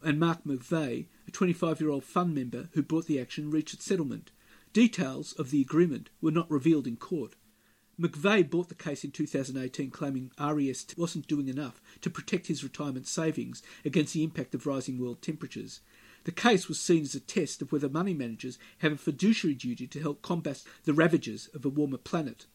and 0.03 0.19
Mark 0.19 0.43
McVeigh, 0.43 1.07
a 1.27 1.31
25 1.31 1.81
year 1.81 1.89
old 1.89 2.03
fund 2.03 2.35
member 2.35 2.69
who 2.73 2.83
brought 2.83 3.07
the 3.07 3.19
action, 3.19 3.49
reached 3.49 3.73
its 3.73 3.85
settlement. 3.85 4.31
Details 4.73 5.33
of 5.33 5.51
the 5.51 5.61
agreement 5.61 6.09
were 6.19 6.31
not 6.31 6.49
revealed 6.49 6.87
in 6.87 6.97
court. 6.97 7.35
McVeigh 8.01 8.49
bought 8.49 8.69
the 8.69 8.75
case 8.75 9.03
in 9.03 9.11
2018, 9.11 9.91
claiming 9.91 10.31
REST 10.39 10.97
wasn't 10.97 11.27
doing 11.27 11.47
enough 11.47 11.79
to 12.01 12.09
protect 12.09 12.47
his 12.47 12.63
retirement 12.63 13.05
savings 13.05 13.61
against 13.85 14.13
the 14.13 14.23
impact 14.23 14.55
of 14.55 14.65
rising 14.65 14.97
world 14.97 15.21
temperatures. 15.21 15.81
The 16.23 16.31
case 16.31 16.67
was 16.67 16.81
seen 16.81 17.03
as 17.03 17.13
a 17.13 17.19
test 17.19 17.61
of 17.61 17.71
whether 17.71 17.87
money 17.87 18.15
managers 18.15 18.57
have 18.79 18.93
a 18.93 18.97
fiduciary 18.97 19.53
duty 19.53 19.85
to 19.85 20.01
help 20.01 20.23
combat 20.23 20.63
the 20.85 20.93
ravages 20.93 21.49
of 21.53 21.63
a 21.65 21.69
warmer 21.69 21.97
planet. 21.97 22.47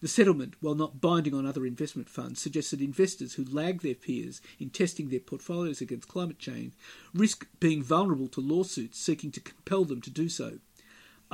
The 0.00 0.08
settlement, 0.08 0.56
while 0.60 0.74
not 0.74 1.00
binding 1.00 1.34
on 1.34 1.46
other 1.46 1.64
investment 1.64 2.08
funds, 2.08 2.40
suggests 2.40 2.72
that 2.72 2.80
investors 2.80 3.34
who 3.34 3.44
lag 3.44 3.82
their 3.82 3.94
peers 3.94 4.40
in 4.58 4.70
testing 4.70 5.08
their 5.08 5.20
portfolios 5.20 5.80
against 5.80 6.08
climate 6.08 6.40
change 6.40 6.72
risk 7.14 7.46
being 7.60 7.80
vulnerable 7.80 8.26
to 8.28 8.40
lawsuits 8.40 8.98
seeking 8.98 9.30
to 9.30 9.40
compel 9.40 9.84
them 9.84 10.00
to 10.00 10.10
do 10.10 10.28
so. 10.28 10.58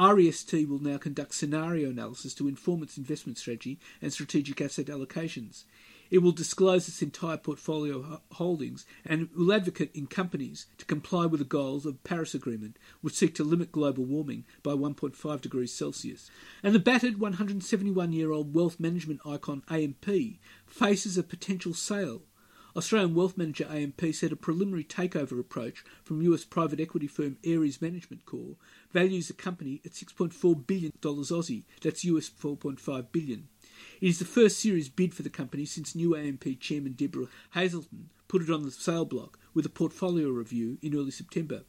REST 0.00 0.52
will 0.66 0.78
now 0.78 0.96
conduct 0.96 1.34
scenario 1.34 1.90
analysis 1.90 2.32
to 2.34 2.48
inform 2.48 2.82
its 2.82 2.96
investment 2.96 3.36
strategy 3.36 3.78
and 4.00 4.10
strategic 4.10 4.58
asset 4.60 4.86
allocations. 4.86 5.64
It 6.10 6.22
will 6.22 6.32
disclose 6.32 6.88
its 6.88 7.02
entire 7.02 7.36
portfolio 7.36 8.20
holdings 8.32 8.86
and 9.04 9.28
will 9.36 9.52
advocate 9.52 9.90
in 9.94 10.06
companies 10.06 10.66
to 10.78 10.86
comply 10.86 11.26
with 11.26 11.38
the 11.38 11.44
goals 11.44 11.84
of 11.84 11.92
the 11.92 12.08
Paris 12.08 12.34
Agreement, 12.34 12.78
which 13.00 13.14
seek 13.14 13.34
to 13.36 13.44
limit 13.44 13.70
global 13.70 14.04
warming 14.04 14.44
by 14.62 14.72
1.5 14.72 15.40
degrees 15.40 15.72
Celsius. 15.72 16.30
And 16.62 16.74
the 16.74 16.80
battered 16.80 17.20
171 17.20 18.12
year 18.12 18.32
old 18.32 18.54
wealth 18.54 18.80
management 18.80 19.20
icon 19.24 19.62
AMP 19.68 20.06
faces 20.66 21.18
a 21.18 21.22
potential 21.22 21.74
sale 21.74 22.22
Australian 22.76 23.14
wealth 23.14 23.37
manager 23.37 23.66
AMP 23.68 24.00
said 24.12 24.30
a 24.30 24.37
preliminary 24.37 24.85
takeover 24.85 25.40
approach 25.40 25.85
from 26.04 26.22
US 26.22 26.44
private 26.44 26.78
equity 26.78 27.09
firm 27.09 27.37
Ares 27.44 27.83
Management 27.83 28.24
Corp 28.26 28.56
values 28.92 29.26
the 29.26 29.35
company 29.35 29.80
at 29.85 29.92
$6.4 29.92 30.66
billion 30.66 30.92
Aussie, 31.02 31.64
that's 31.83 32.04
US 32.04 32.30
$4.5 32.30 33.06
billion. 33.11 33.48
It 34.00 34.09
is 34.09 34.18
the 34.18 34.24
first 34.24 34.61
serious 34.61 34.88
bid 34.88 35.14
for 35.14 35.22
the 35.22 35.30
company 35.30 35.64
since 35.64 35.94
new 35.94 36.14
AMP 36.14 36.61
chairman 36.61 36.92
Debra 36.92 37.26
Hazelton 37.54 38.11
put 38.28 38.42
it 38.42 38.50
on 38.50 38.62
the 38.62 38.70
sale 38.70 39.04
block 39.04 39.38
with 39.52 39.66
a 39.66 39.70
portfolio 39.70 40.28
review 40.28 40.78
in 40.80 40.94
early 40.94 41.11
September. 41.11 41.62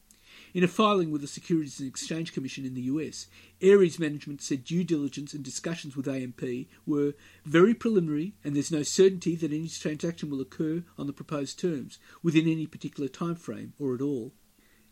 In 0.54 0.66
a 0.66 0.68
filing 0.68 1.12
with 1.12 1.22
the 1.22 1.28
Securities 1.28 1.80
and 1.80 1.88
Exchange 1.88 2.34
Commission 2.34 2.66
in 2.66 2.74
the 2.74 2.82
US, 2.82 3.28
Ares 3.64 3.98
management 3.98 4.42
said 4.42 4.66
due 4.66 4.84
diligence 4.84 5.34
and 5.34 5.46
discussions 5.46 5.96
with 5.96 6.10
AMP 6.10 6.42
were 6.86 7.14
very 7.46 7.74
preliminary 7.74 8.34
and 8.44 8.54
there's 8.54 8.72
no 8.72 8.84
certainty 8.84 9.36
that 9.38 9.54
any 9.54 9.70
transaction 9.70 10.30
will 10.30 10.42
occur 10.42 10.84
on 10.98 11.08
the 11.08 11.14
proposed 11.14 11.58
terms 11.58 12.00
within 12.22 12.50
any 12.50 12.68
particular 12.68 13.08
time 13.08 13.36
frame 13.36 13.72
or 13.80 13.96
at 13.96 14.02
all. 14.02 14.34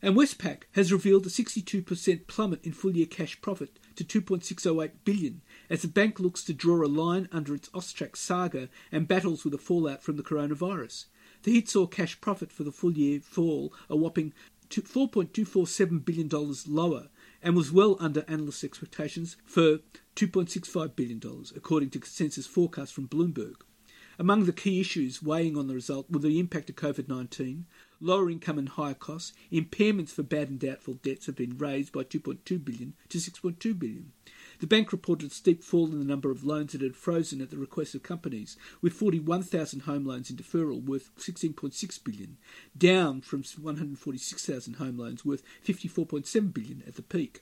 And 0.02 0.15
Westpac 0.15 0.63
has 0.76 0.93
revealed 0.93 1.26
a 1.26 1.30
62% 1.30 2.28
plummet 2.28 2.63
in 2.63 2.72
full 2.72 2.95
year 2.95 3.06
cash 3.06 3.41
profit 3.41 3.80
to 3.98 4.06
2.608 4.06 4.91
billion 5.04 5.41
as 5.69 5.82
the 5.82 5.89
bank 5.89 6.22
looks 6.22 6.41
to 6.45 6.54
draw 6.54 6.86
a 6.86 6.88
line 6.88 7.28
under 7.34 7.54
its 7.54 7.67
Austrac 7.69 8.15
saga 8.15 8.69
and 8.93 9.10
battles 9.10 9.43
with 9.43 9.52
the 9.52 9.58
fallout 9.58 10.02
from 10.02 10.15
the 10.15 10.24
coronavirus. 10.24 11.08
The 11.43 11.54
hit 11.54 11.67
saw 11.67 11.86
cash 11.86 12.22
profit 12.22 12.50
for 12.50 12.63
the 12.63 12.72
full 12.72 12.93
year 12.93 13.19
fall 13.19 13.74
a 13.89 13.98
whopping 13.98 14.34
$4.247 14.69 16.05
billion 16.05 16.29
lower 16.67 17.10
and 17.41 17.55
was 17.55 17.71
well 17.71 17.97
under 17.99 18.23
analysts' 18.27 18.63
expectations 18.63 19.38
for 19.45 19.79
$2.65 20.15 20.95
billion, 20.95 21.21
according 21.55 21.89
to 21.89 21.99
consensus 21.99 22.45
forecasts 22.45 22.91
from 22.91 23.08
Bloomberg. 23.08 23.55
Among 24.19 24.45
the 24.45 24.51
key 24.51 24.82
issues 24.82 25.23
weighing 25.23 25.58
on 25.58 25.67
the 25.67 25.73
result 25.73 26.12
were 26.12 26.19
the 26.19 26.39
impact 26.39 26.69
of 26.69 26.75
COVID 26.75 27.08
19, 27.08 27.65
lower 28.01 28.29
income 28.29 28.58
and 28.58 28.67
higher 28.67 28.93
costs, 28.93 29.32
impairments 29.49 30.10
for 30.10 30.23
bad 30.23 30.49
and 30.49 30.60
doubtful 30.60 30.95
debts 30.95 31.27
have 31.27 31.38
been 31.38 31.58
raised 31.58 31.93
by 31.93 32.03
2.2 32.03 32.63
billion 32.63 32.95
to 33.08 33.17
6.2 33.17 33.79
billion. 33.79 34.12
The 34.60 34.67
bank 34.67 34.91
reported 34.91 35.32
a 35.32 35.34
steep 35.34 35.63
fall 35.63 35.86
in 35.86 36.00
the 36.00 36.06
number 36.06 36.32
of 36.32 36.43
loans 36.43 36.74
that 36.74 36.82
had 36.82 36.98
frozen 36.98 37.39
at 37.39 37.50
the 37.50 37.58
request 37.58 37.95
of 37.95 38.04
companies, 38.04 38.58
with 38.82 38.91
41,000 38.91 39.82
home 39.82 40.04
loans 40.04 40.30
in 40.30 40.36
deferral 40.36 40.84
worth 40.84 41.15
16.6 41.17 42.04
billion, 42.04 42.38
down 42.78 43.22
from 43.22 43.43
146,000 43.43 44.74
home 44.74 44.98
loans 44.98 45.24
worth 45.24 45.43
54.7 45.65 46.54
billion 46.54 46.84
at 46.86 46.95
the 46.95 47.02
peak. 47.02 47.41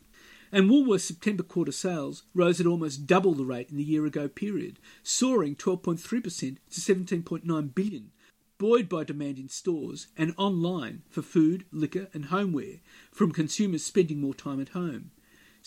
And 0.51 0.69
Woolworth's 0.69 1.05
September 1.05 1.41
quarter 1.41 1.71
sales 1.71 2.21
rose 2.35 2.61
at 2.61 2.67
almost 2.67 3.07
double 3.07 3.33
the 3.33 3.45
rate 3.45 3.71
in 3.71 3.77
the 3.77 3.83
year 3.83 4.05
ago 4.05 4.27
period, 4.27 4.77
soaring 5.01 5.55
12.3% 5.55 6.57
to 6.69 6.79
17.9 6.79 7.75
billion, 7.75 8.11
buoyed 8.59 8.87
by 8.87 9.03
demand 9.03 9.39
in 9.39 9.49
stores 9.49 10.07
and 10.17 10.35
online 10.37 11.01
for 11.09 11.23
food, 11.23 11.65
liquor, 11.71 12.09
and 12.13 12.25
homeware 12.25 12.79
from 13.11 13.31
consumers 13.31 13.83
spending 13.83 14.21
more 14.21 14.35
time 14.35 14.61
at 14.61 14.69
home. 14.69 15.09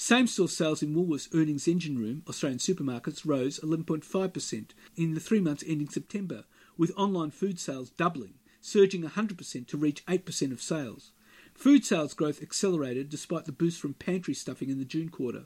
Same 0.02 0.26
store 0.26 0.48
sales 0.48 0.82
in 0.82 0.94
Woolworths 0.94 1.28
Earnings 1.34 1.68
Engine 1.68 1.98
Room, 1.98 2.22
Australian 2.26 2.58
supermarkets, 2.58 3.26
rose 3.26 3.60
11.5% 3.60 4.70
in 4.96 5.12
the 5.12 5.20
three 5.20 5.40
months 5.40 5.62
ending 5.66 5.90
September, 5.90 6.44
with 6.78 6.90
online 6.96 7.30
food 7.30 7.60
sales 7.60 7.90
doubling, 7.90 8.32
surging 8.62 9.02
100% 9.02 9.66
to 9.66 9.76
reach 9.76 10.02
8% 10.06 10.52
of 10.52 10.62
sales. 10.62 11.12
Food 11.52 11.84
sales 11.84 12.14
growth 12.14 12.40
accelerated 12.40 13.10
despite 13.10 13.44
the 13.44 13.52
boost 13.52 13.78
from 13.78 13.92
pantry 13.92 14.32
stuffing 14.32 14.70
in 14.70 14.78
the 14.78 14.86
June 14.86 15.10
quarter. 15.10 15.44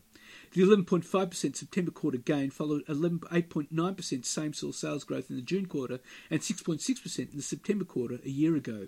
The 0.52 0.62
11.5% 0.62 1.57
September 1.57 1.90
quarter 1.90 2.18
gain 2.18 2.50
followed 2.50 2.86
8.9% 2.86 4.24
same 4.24 4.52
store 4.52 4.72
sales 4.72 5.02
growth 5.02 5.30
in 5.30 5.34
the 5.36 5.42
June 5.42 5.66
quarter 5.66 5.98
and 6.30 6.40
6.6% 6.40 7.18
in 7.18 7.36
the 7.36 7.42
September 7.42 7.84
quarter 7.84 8.20
a 8.24 8.30
year 8.30 8.55
ago. 8.55 8.86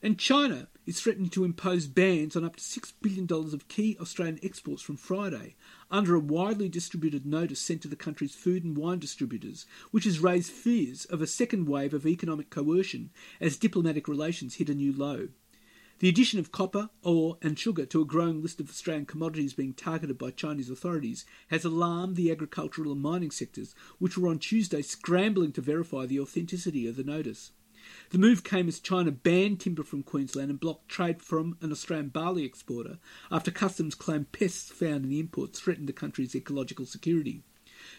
And 0.00 0.16
China 0.16 0.68
is 0.86 1.00
threatening 1.00 1.28
to 1.30 1.44
impose 1.44 1.88
bans 1.88 2.36
on 2.36 2.44
up 2.44 2.54
to 2.54 2.62
$6 2.62 2.92
billion 3.02 3.26
of 3.30 3.66
key 3.66 3.96
Australian 4.00 4.38
exports 4.44 4.80
from 4.80 4.96
Friday, 4.96 5.56
under 5.90 6.14
a 6.14 6.20
widely 6.20 6.68
distributed 6.68 7.26
notice 7.26 7.58
sent 7.58 7.82
to 7.82 7.88
the 7.88 7.96
country's 7.96 8.36
food 8.36 8.62
and 8.62 8.76
wine 8.76 9.00
distributors, 9.00 9.66
which 9.90 10.04
has 10.04 10.20
raised 10.20 10.52
fears 10.52 11.04
of 11.06 11.20
a 11.20 11.26
second 11.26 11.66
wave 11.66 11.92
of 11.92 12.06
economic 12.06 12.48
coercion 12.48 13.10
as 13.40 13.56
diplomatic 13.56 14.06
relations 14.06 14.54
hit 14.54 14.68
a 14.68 14.74
new 14.74 14.92
low. 14.92 15.28
The 15.98 16.08
addition 16.08 16.38
of 16.38 16.52
copper, 16.52 16.90
ore, 17.02 17.38
and 17.42 17.58
sugar 17.58 17.84
to 17.86 18.00
a 18.00 18.06
growing 18.06 18.40
list 18.40 18.60
of 18.60 18.70
Australian 18.70 19.06
commodities 19.06 19.52
being 19.52 19.74
targeted 19.74 20.16
by 20.16 20.30
Chinese 20.30 20.70
authorities 20.70 21.24
has 21.48 21.64
alarmed 21.64 22.14
the 22.14 22.30
agricultural 22.30 22.92
and 22.92 23.02
mining 23.02 23.32
sectors, 23.32 23.74
which 23.98 24.16
were 24.16 24.28
on 24.28 24.38
Tuesday 24.38 24.80
scrambling 24.80 25.50
to 25.50 25.60
verify 25.60 26.06
the 26.06 26.20
authenticity 26.20 26.86
of 26.86 26.94
the 26.94 27.02
notice. 27.02 27.50
The 28.10 28.18
move 28.18 28.44
came 28.44 28.68
as 28.68 28.80
China 28.80 29.10
banned 29.10 29.60
timber 29.60 29.82
from 29.82 30.02
Queensland 30.02 30.50
and 30.50 30.60
blocked 30.60 30.88
trade 30.88 31.22
from 31.22 31.56
an 31.60 31.72
Australian 31.72 32.08
barley 32.08 32.44
exporter 32.44 32.98
after 33.30 33.50
customs 33.50 33.94
claimed 33.94 34.32
pests 34.32 34.70
found 34.70 35.04
in 35.04 35.10
the 35.10 35.20
imports 35.20 35.60
threatened 35.60 35.88
the 35.88 35.92
country's 35.92 36.34
ecological 36.34 36.86
security. 36.86 37.42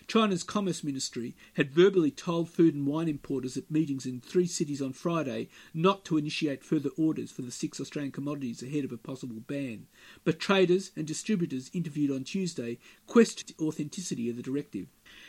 China's 0.07 0.43
Commerce 0.43 0.83
Ministry 0.83 1.35
had 1.53 1.71
verbally 1.71 2.11
told 2.11 2.49
food 2.49 2.75
and 2.75 2.85
wine 2.85 3.07
importers 3.07 3.55
at 3.55 3.71
meetings 3.71 4.05
in 4.05 4.19
three 4.19 4.45
cities 4.45 4.81
on 4.81 4.91
Friday 4.91 5.47
not 5.73 6.03
to 6.05 6.17
initiate 6.17 6.63
further 6.63 6.89
orders 6.97 7.31
for 7.31 7.43
the 7.43 7.51
six 7.51 7.79
Australian 7.79 8.11
commodities 8.11 8.61
ahead 8.61 8.83
of 8.83 8.91
a 8.91 8.97
possible 8.97 9.39
ban. 9.47 9.87
But 10.23 10.39
traders 10.39 10.91
and 10.95 11.07
distributors 11.07 11.71
interviewed 11.73 12.11
on 12.11 12.23
Tuesday 12.23 12.77
questioned 13.07 13.53
the 13.57 13.63
authenticity 13.63 14.29
of 14.29 14.35
the 14.35 14.43
directive. 14.43 14.87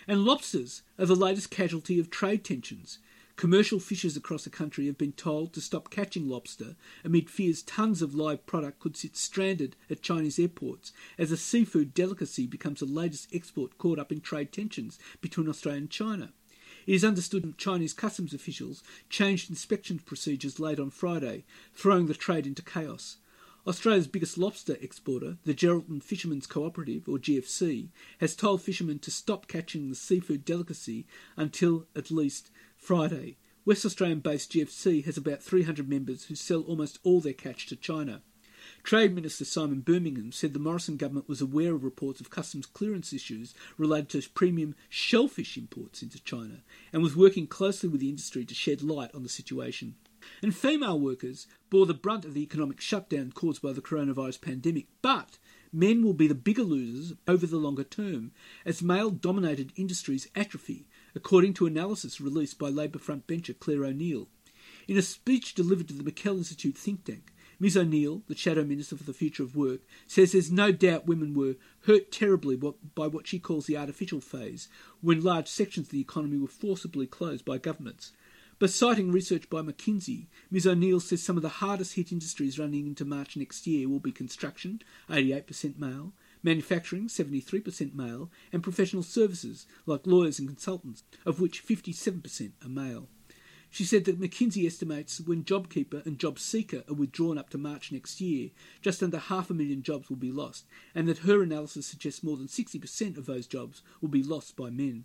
And 0.09 0.25
lobsters 0.25 0.83
are 0.99 1.07
the 1.07 1.15
latest 1.15 1.51
casualty 1.51 2.01
of 2.01 2.11
trade 2.11 2.45
tensions. 2.45 2.99
Commercial 3.37 3.81
fishers 3.81 4.17
across 4.17 4.45
the 4.45 4.51
country 4.51 4.87
have 4.87 4.99
been 4.99 5.13
told 5.13 5.53
to 5.53 5.61
stop 5.61 5.91
catching 5.91 6.29
lobster 6.29 6.77
amid 7.05 7.31
fears 7.31 7.63
tons 7.63 8.03
of 8.03 8.15
live 8.15 8.45
product 8.45 8.81
could 8.81 8.97
sit 8.97 9.17
stranded 9.17 9.77
at 9.89 10.03
Chinese 10.03 10.39
airports 10.39 10.93
as 11.19 11.33
a 11.33 11.37
seafood 11.37 11.95
delicacy 11.95 12.47
becomes 12.47 12.81
the 12.81 12.87
latest 12.87 13.29
export 13.33 13.79
caught 13.79 13.99
up 13.99 14.13
in 14.13 14.21
trade 14.21 14.53
tensions 14.53 14.99
between 15.21 15.49
Australia 15.49 15.81
and 15.81 15.91
China. 15.91 16.33
It 16.87 16.95
is 16.95 17.05
understood 17.05 17.45
that 17.45 17.59
Chinese 17.59 17.93
customs 17.93 18.35
officials 18.35 18.83
changed 19.09 19.51
inspection 19.51 19.99
procedures 19.99 20.59
late 20.59 20.81
on 20.81 20.91
Friday, 20.91 21.45
throwing 21.75 22.07
the 22.07 22.15
trade 22.15 22.47
into 22.47 22.63
chaos. 22.63 23.19
Australia's 23.67 24.07
biggest 24.07 24.39
lobster 24.39 24.79
exporter, 24.81 25.37
the 25.45 25.53
Geraldton 25.53 26.03
Fishermen's 26.03 26.47
Cooperative, 26.47 27.07
or 27.07 27.19
GFC, 27.19 27.91
has 28.19 28.35
told 28.35 28.63
fishermen 28.63 28.99
to 29.01 29.11
stop 29.11 29.47
catching 29.47 29.91
the 29.91 29.95
seafood 29.95 30.47
delicacy 30.47 31.07
until 31.37 31.87
at 31.95 32.11
least 32.11 32.51
Friday. 32.81 33.37
West 33.67 33.85
Australian 33.85 34.21
based 34.21 34.53
GFC 34.53 35.05
has 35.05 35.19
about 35.19 35.43
300 35.43 35.87
members 35.87 36.25
who 36.25 36.35
sell 36.35 36.63
almost 36.63 36.99
all 37.05 37.21
their 37.21 37.35
catch 37.35 37.67
to 37.67 37.77
China. 37.77 38.23
Trade 38.83 39.15
Minister 39.15 39.45
Simon 39.45 39.81
Birmingham 39.81 40.33
said 40.33 40.55
the 40.55 40.59
Morrison 40.59 40.97
government 40.97 41.29
was 41.29 41.43
aware 41.43 41.75
of 41.75 41.85
reports 41.85 42.21
of 42.21 42.31
customs 42.31 42.65
clearance 42.65 43.13
issues 43.13 43.55
related 43.77 44.23
to 44.23 44.31
premium 44.31 44.75
shellfish 44.89 45.59
imports 45.59 46.03
into 46.03 46.25
China 46.25 46.63
and 46.91 47.03
was 47.03 47.15
working 47.15 47.47
closely 47.47 47.89
with 47.89 48.01
the 48.01 48.09
industry 48.09 48.47
to 48.47 48.55
shed 48.55 48.83
light 48.83 49.15
on 49.15 49.23
the 49.23 49.29
situation. 49.29 49.95
And 50.43 50.57
female 50.57 50.99
workers 50.99 51.47
bore 51.69 51.87
the 51.87 51.95
brunt 51.95 52.25
of 52.25 52.33
the 52.33 52.43
economic 52.43 52.81
shutdown 52.81 53.33
caused 53.33 53.61
by 53.61 53.73
the 53.73 53.83
coronavirus 53.83 54.41
pandemic, 54.41 54.87
but 55.03 55.39
men 55.73 56.03
will 56.03 56.15
be 56.15 56.27
the 56.27 56.35
bigger 56.35 56.63
losers 56.63 57.17
over 57.29 57.47
the 57.47 57.59
longer 57.59 57.85
term 57.85 58.33
as 58.65 58.83
male 58.83 59.11
dominated 59.11 59.73
industries 59.77 60.29
atrophy 60.35 60.89
according 61.15 61.55
to 61.55 61.67
analysis 61.67 62.21
released 62.21 62.59
by 62.59 62.69
Labor 62.69 62.99
front 62.99 63.27
bencher 63.27 63.55
Clare 63.55 63.85
O'Neil. 63.85 64.29
In 64.89 64.97
a 64.97 65.03
speech 65.03 65.55
delivered 65.55 65.89
to 65.89 65.95
the 65.95 66.09
McKell 66.09 66.39
Institute 66.39 66.77
think 66.77 67.05
tank, 67.05 67.33
Ms 67.59 67.77
O'Neil, 67.77 68.23
the 68.27 68.35
Shadow 68.35 68.65
Minister 68.65 68.97
for 68.97 69.05
the 69.05 69.13
Future 69.13 69.43
of 69.43 69.55
Work, 69.55 69.81
says 70.07 70.33
there's 70.33 70.51
no 70.51 70.73
doubt 70.73 71.07
women 71.07 71.35
were 71.35 71.57
hurt 71.83 72.11
terribly 72.11 72.57
by 72.57 73.07
what 73.07 73.27
she 73.27 73.39
calls 73.39 73.67
the 73.67 73.77
artificial 73.77 74.21
phase, 74.21 74.69
when 75.03 75.23
large 75.23 75.47
sections 75.47 75.89
of 75.89 75.93
the 75.93 76.01
economy 76.01 76.39
were 76.39 76.49
forcibly 76.49 77.07
closed 77.07 77.45
by 77.45 77.59
governments. 77.59 78.13
But 78.59 78.71
citing 78.71 79.13
research 79.13 79.51
by 79.51 79.61
McKinsey, 79.61 80.27
Ms 80.51 80.67
O'Neil 80.67 81.01
says 81.01 81.23
some 81.23 81.37
of 81.37 81.43
the 81.43 81.49
hardest 81.49 81.95
hit 81.95 82.13
industries 82.13 82.59
running 82.59 82.87
into 82.87 83.05
March 83.05 83.37
next 83.37 83.67
year 83.67 83.89
will 83.89 84.01
be 84.01 84.13
construction, 84.13 84.83
88% 85.11 85.79
male, 85.79 86.13
manufacturing 86.43 87.09
73% 87.09 87.95
male, 87.95 88.31
and 88.53 88.63
professional 88.63 89.03
services 89.03 89.67
like 89.87 90.07
lawyers 90.07 90.39
and 90.39 90.49
consultants, 90.49 91.03
of 91.25 91.41
which 91.41 91.67
57% 91.67 92.53
are 92.65 92.69
male. 92.69 93.09
She 93.73 93.85
said 93.85 94.05
that 94.07 94.21
McKinsey 94.21 94.67
estimates 94.67 95.21
when 95.21 95.45
JobKeeper 95.45 96.05
and 96.05 96.19
JobSeeker 96.19 96.91
are 96.91 96.95
withdrawn 96.95 97.39
up 97.39 97.51
to 97.51 97.59
March 97.59 97.93
next 97.93 98.21
year, 98.21 98.51
just 98.83 99.01
under 99.01 99.19
half 99.19 99.49
a 99.49 99.55
million 99.55 99.83
jobs 99.83 100.11
will 100.11 100.17
be 100.17 100.33
lost, 100.33 100.67
and 100.93 101.07
that 101.07 101.19
her 101.19 101.41
analysis 101.41 101.87
suggests 101.87 102.25
more 102.25 102.37
than 102.37 102.49
60% 102.49 103.17
of 103.17 103.27
those 103.27 103.47
jobs 103.47 103.83
will 104.01 104.09
be 104.09 104.25
lost 104.25 104.57
by 104.57 104.71
men. 104.71 105.05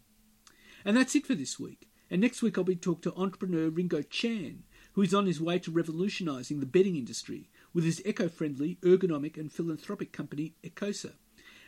And 0.84 0.98
that's 0.98 1.16
it 1.16 1.28
for 1.28 1.36
this 1.36 1.60
week. 1.60 1.88
And 2.10 2.22
next 2.22 2.42
week 2.42 2.58
I'll 2.58 2.64
be 2.64 2.76
talking 2.76 3.12
to 3.12 3.20
entrepreneur 3.20 3.70
Ringo 3.70 4.02
Chan, 4.02 4.64
who 4.94 5.04
is 5.04 5.14
on 5.14 5.28
his 5.28 5.42
way 5.42 5.60
to 5.60 5.72
revolutionising 5.72 6.60
the 6.60 6.66
bedding 6.66 6.96
industry 6.96 7.50
with 7.74 7.84
his 7.84 8.02
eco-friendly, 8.06 8.80
ergonomic 8.82 9.38
and 9.38 9.52
philanthropic 9.52 10.12
company 10.12 10.56
Ecosa. 10.64 11.14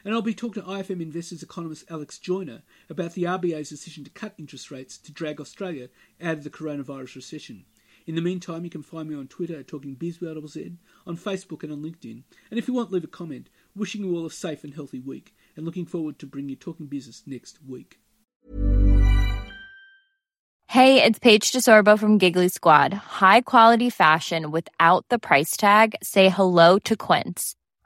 And 0.08 0.16
I'll 0.16 0.22
be 0.22 0.34
talking 0.34 0.64
to 0.64 0.70
IFM 0.70 1.02
Investors 1.02 1.44
economist 1.44 1.84
Alex 1.90 2.18
Joyner 2.18 2.62
about 2.90 3.12
the 3.12 3.24
RBA's 3.24 3.68
decision 3.68 4.06
to 4.06 4.10
cut 4.10 4.36
interest 4.38 4.72
rates 4.72 4.98
to 5.00 5.12
drag 5.12 5.42
Australia 5.42 5.90
out 6.22 6.38
of 6.38 6.44
the 6.46 6.50
coronavirus 6.50 7.18
recession. 7.18 7.66
In 8.06 8.16
the 8.16 8.22
meantime, 8.22 8.64
you 8.64 8.70
can 8.70 8.84
find 8.84 9.10
me 9.10 9.16
on 9.18 9.28
Twitter 9.28 9.60
at 9.60 9.68
TalkingBizWZ, 9.68 10.78
on 11.06 11.18
Facebook 11.18 11.64
and 11.64 11.74
on 11.74 11.84
LinkedIn. 11.84 12.24
And 12.50 12.58
if 12.58 12.70
you 12.70 12.74
want, 12.74 12.90
leave 12.90 13.04
a 13.04 13.08
comment. 13.08 13.50
Wishing 13.76 14.06
you 14.06 14.16
all 14.16 14.26
a 14.26 14.32
safe 14.32 14.64
and 14.64 14.74
healthy 14.74 15.02
week, 15.02 15.36
and 15.58 15.66
looking 15.66 15.86
forward 15.86 16.20
to 16.20 16.26
bringing 16.26 16.52
you 16.52 16.56
Talking 16.56 16.86
Business 16.86 17.24
next 17.26 17.60
week. 17.68 18.00
Hey, 20.70 21.04
it's 21.04 21.20
Paige 21.20 21.52
DeSorbo 21.52 22.00
from 22.00 22.18
Giggly 22.18 22.48
Squad. 22.48 22.94
High 22.94 23.42
quality 23.42 23.90
fashion 23.90 24.52
without 24.52 25.04
the 25.10 25.20
price 25.20 25.58
tag. 25.58 25.98
Say 26.02 26.30
hello 26.30 26.80
to 26.80 26.96
Quince. 26.96 27.57